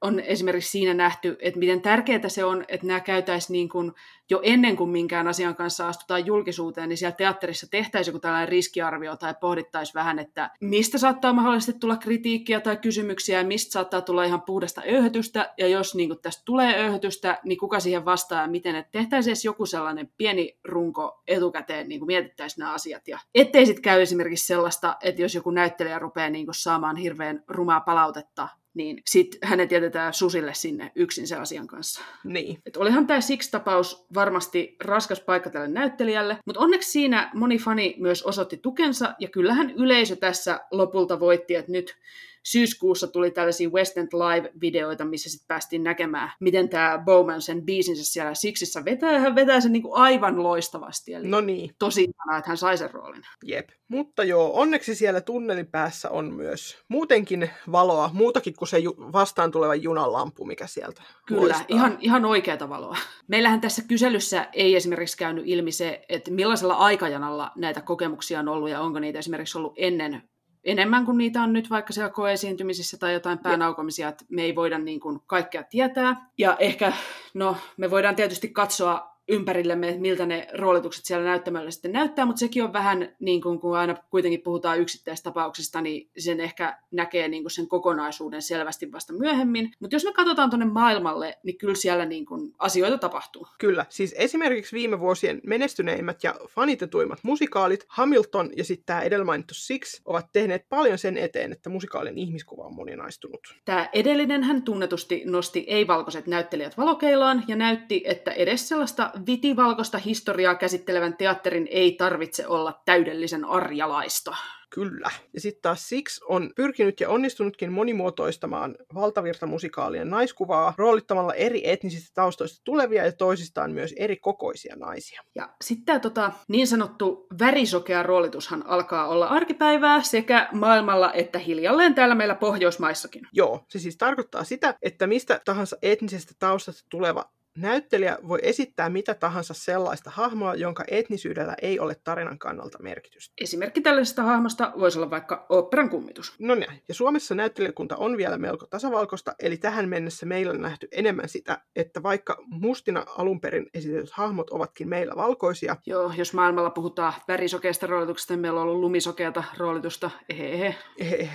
[0.01, 3.91] on esimerkiksi siinä nähty, että miten tärkeää se on, että nämä käytäisiin niin kuin
[4.29, 9.15] jo ennen kuin minkään asian kanssa astutaan julkisuuteen, niin siellä teatterissa tehtäisiin joku tällainen riskiarvio
[9.15, 14.23] tai pohdittaisiin vähän, että mistä saattaa mahdollisesti tulla kritiikkiä tai kysymyksiä ja mistä saattaa tulla
[14.23, 18.47] ihan puhdasta öyhötystä ja jos niin kuin tästä tulee öyhötystä, niin kuka siihen vastaa ja
[18.47, 23.07] miten, että tehtäisiin edes joku sellainen pieni runko etukäteen, niin kuin mietittäisiin nämä asiat.
[23.07, 27.43] Ja ettei sitten käy esimerkiksi sellaista, että jos joku näyttelijä rupeaa niin kuin saamaan hirveän
[27.47, 32.01] rumaa palautetta, niin sitten hänet jätetään susille sinne yksin sen asian kanssa.
[32.23, 32.61] Niin.
[32.65, 38.23] Et olihan tämä Six-tapaus varmasti raskas paikka tälle näyttelijälle, mutta onneksi siinä moni fani myös
[38.23, 41.95] osoitti tukensa, ja kyllähän yleisö tässä lopulta voitti, että nyt
[42.43, 48.03] syyskuussa tuli tällaisia West End Live-videoita, missä sitten päästiin näkemään, miten tämä Bowman sen biisinsä
[48.05, 52.37] siellä Sixissä vetää, ja hän vetää sen niinku aivan loistavasti, eli No niin, tosi ihanaa,
[52.39, 53.21] että hän sai sen roolin.
[53.45, 53.69] jep.
[53.87, 59.51] Mutta joo, onneksi siellä tunnelin päässä on myös muutenkin valoa, muutakin kuin se ju- vastaan
[59.51, 61.65] tuleva junan lampu, mikä sieltä Kyllä, loistaa.
[61.67, 62.97] ihan, ihan oikeata valoa.
[63.27, 68.69] Meillähän tässä kyselyssä ei esimerkiksi käynyt ilmi se, että millaisella aikajanalla näitä kokemuksia on ollut
[68.69, 70.21] ja onko niitä esimerkiksi ollut ennen
[70.63, 74.77] enemmän kuin niitä on nyt vaikka siellä koeesiintymisissä tai jotain päänaukomisia, että me ei voida
[74.79, 76.29] niin kuin kaikkea tietää.
[76.37, 76.93] Ja ehkä,
[77.33, 82.39] no, me voidaan tietysti katsoa ympärillemme, että miltä ne roolitukset siellä näyttämällä sitten näyttää, mutta
[82.39, 87.43] sekin on vähän, niin kuin, kun aina kuitenkin puhutaan yksittäistapauksista, niin sen ehkä näkee niin
[87.43, 89.71] kuin sen kokonaisuuden selvästi vasta myöhemmin.
[89.79, 93.47] Mutta jos me katsotaan tuonne maailmalle, niin kyllä siellä niin kuin asioita tapahtuu.
[93.59, 99.53] Kyllä, siis esimerkiksi viime vuosien menestyneimmät ja fanitetuimmat musikaalit, Hamilton ja sitten tämä edellä mainittu
[99.53, 103.39] Six, ovat tehneet paljon sen eteen, että musikaalin ihmiskuva on moninaistunut.
[103.65, 110.55] Tämä edellinen hän tunnetusti nosti ei-valkoiset näyttelijät valokeilaan ja näytti, että edes sellaista vitivalkoista historiaa
[110.55, 114.35] käsittelevän teatterin ei tarvitse olla täydellisen arjalaista.
[114.69, 115.09] Kyllä.
[115.33, 122.61] Ja sitten taas Six on pyrkinyt ja onnistunutkin monimuotoistamaan valtavirtamusikaalien naiskuvaa roolittamalla eri etnisistä taustoista
[122.63, 125.21] tulevia ja toisistaan myös eri kokoisia naisia.
[125.35, 131.95] Ja sitten tämä tota, niin sanottu värisokea roolitushan alkaa olla arkipäivää sekä maailmalla että hiljalleen
[131.95, 133.27] täällä meillä Pohjoismaissakin.
[133.33, 137.25] Joo, se siis tarkoittaa sitä, että mistä tahansa etnisestä taustasta tuleva
[137.57, 143.33] Näyttelijä voi esittää mitä tahansa sellaista hahmoa, jonka etnisyydellä ei ole tarinan kannalta merkitystä.
[143.41, 146.35] Esimerkki tällaisesta hahmosta voisi olla vaikka operan kummitus.
[146.39, 150.87] No niin, ja Suomessa näyttelijäkunta on vielä melko tasavalkoista, eli tähän mennessä meillä on nähty
[150.91, 155.75] enemmän sitä, että vaikka mustina alun perin esitetyt hahmot ovatkin meillä valkoisia.
[155.85, 160.11] Joo, jos maailmalla puhutaan värisokeista roolituksesta, niin meillä on ollut lumisokeata roolitusta.
[160.29, 160.75] Ehehe.
[160.97, 161.29] Ehehe.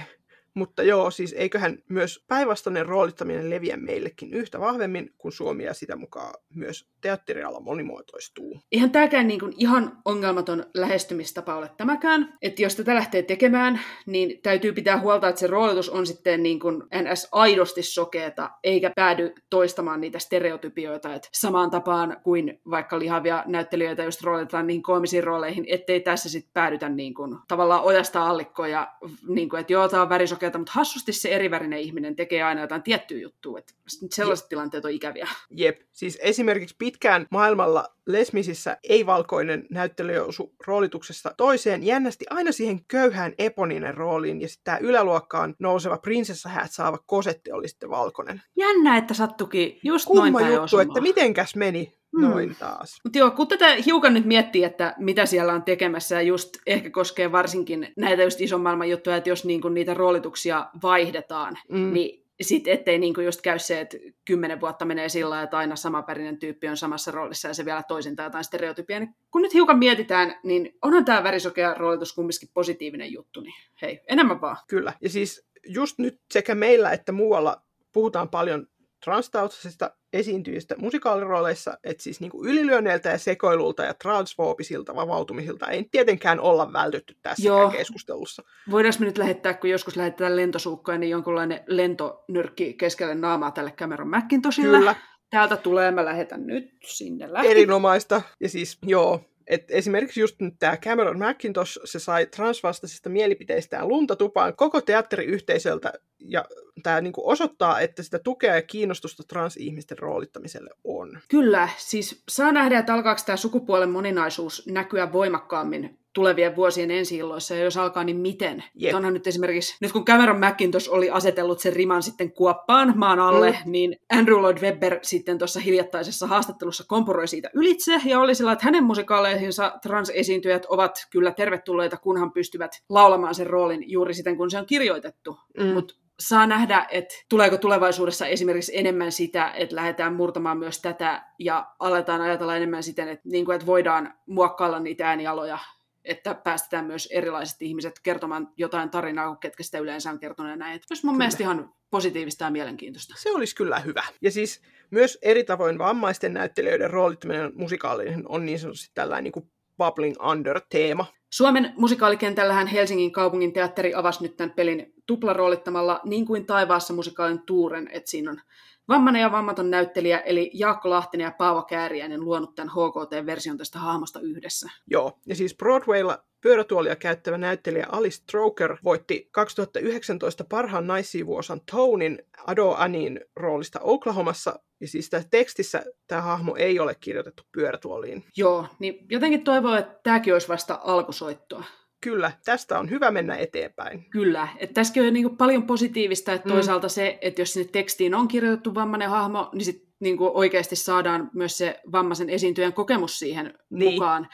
[0.55, 5.97] Mutta joo, siis eiköhän myös päinvastainen roolittaminen leviä meillekin yhtä vahvemmin, kun Suomi ja sitä
[5.97, 8.61] mukaan myös teatteriala monimuotoistuu.
[8.73, 12.35] Ihan tämäkään niin kuin ihan ongelmaton lähestymistapa ole tämäkään.
[12.43, 16.61] Että jos tätä lähtee tekemään, niin täytyy pitää huolta, että se roolitus on sitten niin
[16.61, 17.29] kuin ns.
[17.33, 21.15] aidosti sokeeta, eikä päädy toistamaan niitä stereotypioita.
[21.15, 26.53] Että samaan tapaan kuin vaikka lihavia näyttelijöitä just roolitetaan niin koomisiin rooleihin, ettei tässä sitten
[26.53, 28.93] päädytä niin kuin, tavallaan ojasta allikkoja,
[29.29, 30.09] niin kuin, että joo, tämä on
[30.45, 33.59] värisokeata, mutta hassusti se erivärinen ihminen tekee aina jotain tiettyä juttua.
[33.59, 33.73] Että
[34.11, 34.49] sellaiset Jep.
[34.49, 35.29] tilanteet on ikäviä.
[35.51, 40.21] Jep, siis esimerkiksi pitkään maailmalla lesmisissä ei-valkoinen näyttelijä
[40.67, 46.99] roolituksesta toiseen jännästi aina siihen köyhään Eponinen rooliin, ja sitten tämä yläluokkaan nouseva prinsessahäät saava
[47.07, 48.43] kosetti oli sitten valkoinen.
[48.57, 50.87] Jännä, että sattukin just Kumma noin juttu, osumaan.
[50.87, 52.57] että mitenkäs meni noin hmm.
[52.57, 53.01] taas.
[53.05, 56.91] Mutta joo, kun tätä hiukan nyt miettii, että mitä siellä on tekemässä, ja just ehkä
[56.91, 61.93] koskee varsinkin näitä just ison maailman juttuja, että jos niinku niitä roolituksia vaihdetaan, mm.
[61.93, 66.39] niin sitten ettei niinku just käy se, että kymmenen vuotta menee sillä että aina samapärinen
[66.39, 69.01] tyyppi on samassa roolissa ja se vielä toisintaa jotain stereotypia.
[69.01, 74.01] Niin kun nyt hiukan mietitään, niin onhan tämä värisokea roolitus kumminkin positiivinen juttu, niin hei,
[74.09, 74.57] enemmän vaan.
[74.69, 77.63] Kyllä, ja siis just nyt sekä meillä että muualla
[77.93, 78.67] puhutaan paljon
[79.05, 86.41] transtaustaisista esiintyjistä musikaalirooleissa, että siis niin kuin ylilyönneiltä ja sekoilulta ja transfoobisilta vavautumisilta ei tietenkään
[86.41, 87.71] olla vältytty tässä Joo.
[87.71, 88.43] keskustelussa.
[88.71, 94.09] Voidaanko me nyt lähettää, kun joskus lähetetään lentosuukkoja, niin jonkunlainen lentonyrkki keskelle naamaa tälle Cameron
[94.09, 94.79] McIntoshille?
[94.79, 94.95] Kyllä.
[95.31, 97.51] Täältä tulee, mä lähetän nyt sinne lähti.
[97.51, 98.23] Erinomaista.
[98.41, 104.17] Ja siis, joo, et esimerkiksi just nyt tämä Cameron McIntosh, se sai transvastaisista mielipiteistään lunta
[104.17, 106.45] tupaan koko teatteriyhteisöltä, ja
[106.83, 111.19] tämä niinku osoittaa, että sitä tukea ja kiinnostusta transihmisten roolittamiselle on.
[111.29, 117.65] Kyllä, siis saa nähdä, että alkaako tämä sukupuolen moninaisuus näkyä voimakkaammin tulevien vuosien ensi ja
[117.65, 118.65] jos alkaa, niin miten?
[118.83, 118.95] Yep.
[118.95, 123.51] Onhan nyt esimerkiksi, nyt kun Cameron McIntosh oli asetellut sen riman sitten kuoppaan maan alle,
[123.51, 123.73] mm.
[123.73, 128.65] niin Andrew Lloyd Webber sitten tuossa hiljattaisessa haastattelussa kompuroi siitä ylitse, ja oli sillä, että
[128.65, 134.59] hänen musikaaleihinsa transesiintyjät ovat kyllä tervetulleita, kunhan pystyvät laulamaan sen roolin juuri siten, kun se
[134.59, 135.39] on kirjoitettu.
[135.59, 135.67] Mm.
[135.67, 141.67] Mutta saa nähdä, että tuleeko tulevaisuudessa esimerkiksi enemmän sitä, että lähdetään murtamaan myös tätä ja
[141.79, 145.59] aletaan ajatella enemmän siten, että, niin kuin, että voidaan muokkailla niitä äänialoja
[146.05, 150.77] että päästetään myös erilaiset ihmiset kertomaan jotain tarinaa, ketkä sitä yleensä on kertoneet näin.
[150.77, 151.19] Että mun kyllä.
[151.19, 153.15] mielestä ihan positiivista ja mielenkiintoista.
[153.19, 154.03] Se olisi kyllä hyvä.
[154.23, 159.51] Ja siis myös eri tavoin vammaisten näyttelijöiden roolittaminen musikaaliin on niin sanotusti tällainen niin kuin
[159.79, 161.07] bubbling under-teema.
[161.31, 167.89] Suomen musikaalikentällähän Helsingin kaupungin teatteri avasi nyt tämän pelin tuplaroolittamalla niin kuin taivaassa musikaalin tuuren,
[167.93, 168.41] että siinä on
[168.89, 174.21] Vammainen ja vammaton näyttelijä, eli Jaakko Lahtinen ja Paavo Kääriäinen luonut tämän HKT-version tästä hahmosta
[174.21, 174.69] yhdessä.
[174.87, 182.71] Joo, ja siis Broadwaylla pyörätuolia käyttävä näyttelijä Alice Stroker voitti 2019 parhaan naissivuosan Tonin Ado
[182.71, 188.25] Anin roolista Oklahomassa, ja siis tässä tekstissä tämä hahmo ei ole kirjoitettu pyörätuoliin.
[188.37, 191.65] Joo, niin jotenkin toivoo, että tämäkin olisi vasta alkusoittoa
[192.05, 194.07] kyllä, tästä on hyvä mennä eteenpäin.
[194.11, 196.53] Kyllä, että tässäkin on niin paljon positiivista, että mm.
[196.53, 201.31] toisaalta se, että jos sinne tekstiin on kirjoitettu vammainen hahmo, niin sitten niin oikeasti saadaan
[201.35, 203.93] myös se vammaisen esiintyjän kokemus siihen niin.
[203.93, 204.29] mukaan.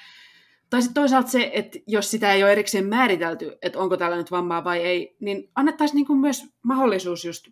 [0.70, 4.30] Tai sitten toisaalta se, että jos sitä ei ole erikseen määritelty, että onko täällä nyt
[4.30, 7.48] vammaa vai ei, niin annettaisiin niin myös mahdollisuus just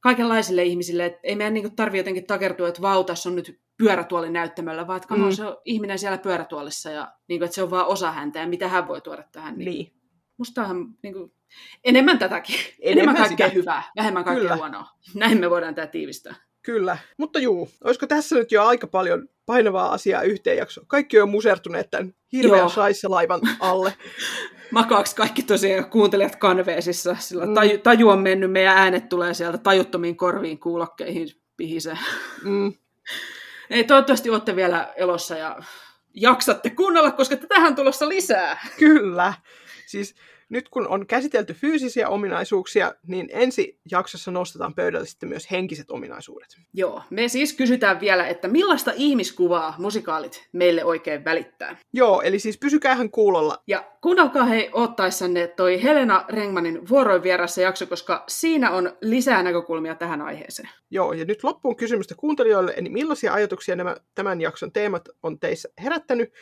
[0.00, 4.86] kaikenlaisille ihmisille, että ei meidän niin tarvitse jotenkin takertua, että vau, tässä on nyt pyörätuolinäyttämöllä,
[4.86, 5.30] vaan että mm.
[5.30, 8.46] Se on ihminen siellä pyörätuolissa ja niin kuin, että se on vaan osa häntä ja
[8.46, 9.58] mitä hän voi tuoda tähän.
[9.58, 9.70] Niin.
[9.70, 9.92] Niin.
[10.36, 11.32] Musta on niin kuin,
[11.84, 12.54] enemmän tätäkin.
[12.60, 13.58] Enemmän, Enemmän kaikkea sitä.
[13.58, 14.56] hyvää, vähemmän kaikkea Kyllä.
[14.56, 14.88] huonoa.
[15.14, 16.34] Näin me voidaan tämä tiivistää.
[16.62, 16.98] Kyllä.
[17.16, 20.86] Mutta juu, olisiko tässä nyt jo aika paljon painavaa asiaa yhteen jaksoon?
[20.86, 22.68] Kaikki on musertuneet tämän hirveän Joo.
[22.68, 23.94] shaissa-laivan alle.
[24.70, 27.54] Makaaks kaikki tosiaan kuuntelijat kanveesissa, sillä Mm.
[27.54, 31.98] taju, taju on mennyt, meidän äänet tulee sieltä tajuttomiin korviin, kuulokkeihin, pihisee.
[32.44, 32.72] Mm.
[33.70, 35.56] Ei, toivottavasti olette vielä elossa ja
[36.14, 38.60] jaksatte kuunnella, koska tätähän on tulossa lisää.
[38.78, 39.34] Kyllä.
[39.86, 40.14] Siis
[40.50, 46.48] nyt kun on käsitelty fyysisiä ominaisuuksia, niin ensi jaksossa nostetaan pöydälle sitten myös henkiset ominaisuudet.
[46.74, 51.76] Joo, me siis kysytään vielä, että millaista ihmiskuvaa musikaalit meille oikein välittää.
[51.92, 53.62] Joo, eli siis pysykäähän kuulolla.
[53.66, 59.94] Ja kuunnelkaa hei ottaessanne toi Helena Rengmanin vuoroin vierassa jakso, koska siinä on lisää näkökulmia
[59.94, 60.68] tähän aiheeseen.
[60.90, 65.68] Joo, ja nyt loppuun kysymystä kuuntelijoille, eli millaisia ajatuksia nämä tämän jakson teemat on teissä
[65.82, 66.32] herättänyt,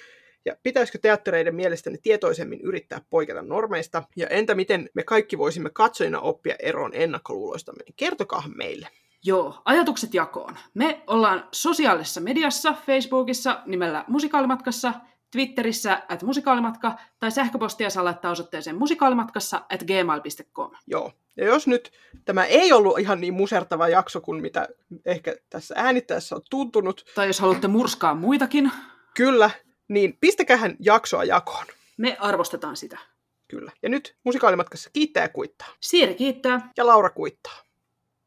[0.48, 6.20] ja pitäisikö teattereiden mielestäni tietoisemmin yrittää poiketa normeista, ja entä miten me kaikki voisimme katsojina
[6.20, 8.88] oppia eroon ennakkoluuloistamme, kertokaahan meille.
[9.24, 10.56] Joo, ajatukset jakoon.
[10.74, 14.94] Me ollaan sosiaalisessa mediassa, Facebookissa nimellä Musikaalimatkassa,
[15.30, 20.70] Twitterissä at musikaalimatka tai sähköpostia saa laittaa osoitteeseen musikaalimatkassa at gmail.com.
[20.86, 21.92] Joo, ja jos nyt
[22.24, 24.68] tämä ei ollut ihan niin musertava jakso kuin mitä
[25.06, 28.70] ehkä tässä äänittäessä on tuntunut, Tai jos haluatte murskaa muitakin,
[29.16, 29.50] kyllä,
[29.88, 31.66] niin pistäkähän jaksoa jakoon.
[31.96, 32.98] me arvostetaan sitä.
[33.48, 33.72] Kyllä.
[33.82, 35.68] Ja nyt musikaalimatkassa kiittää ja kuittaa.
[35.80, 36.70] Siiri kiittää.
[36.76, 37.67] Ja Laura kuittaa.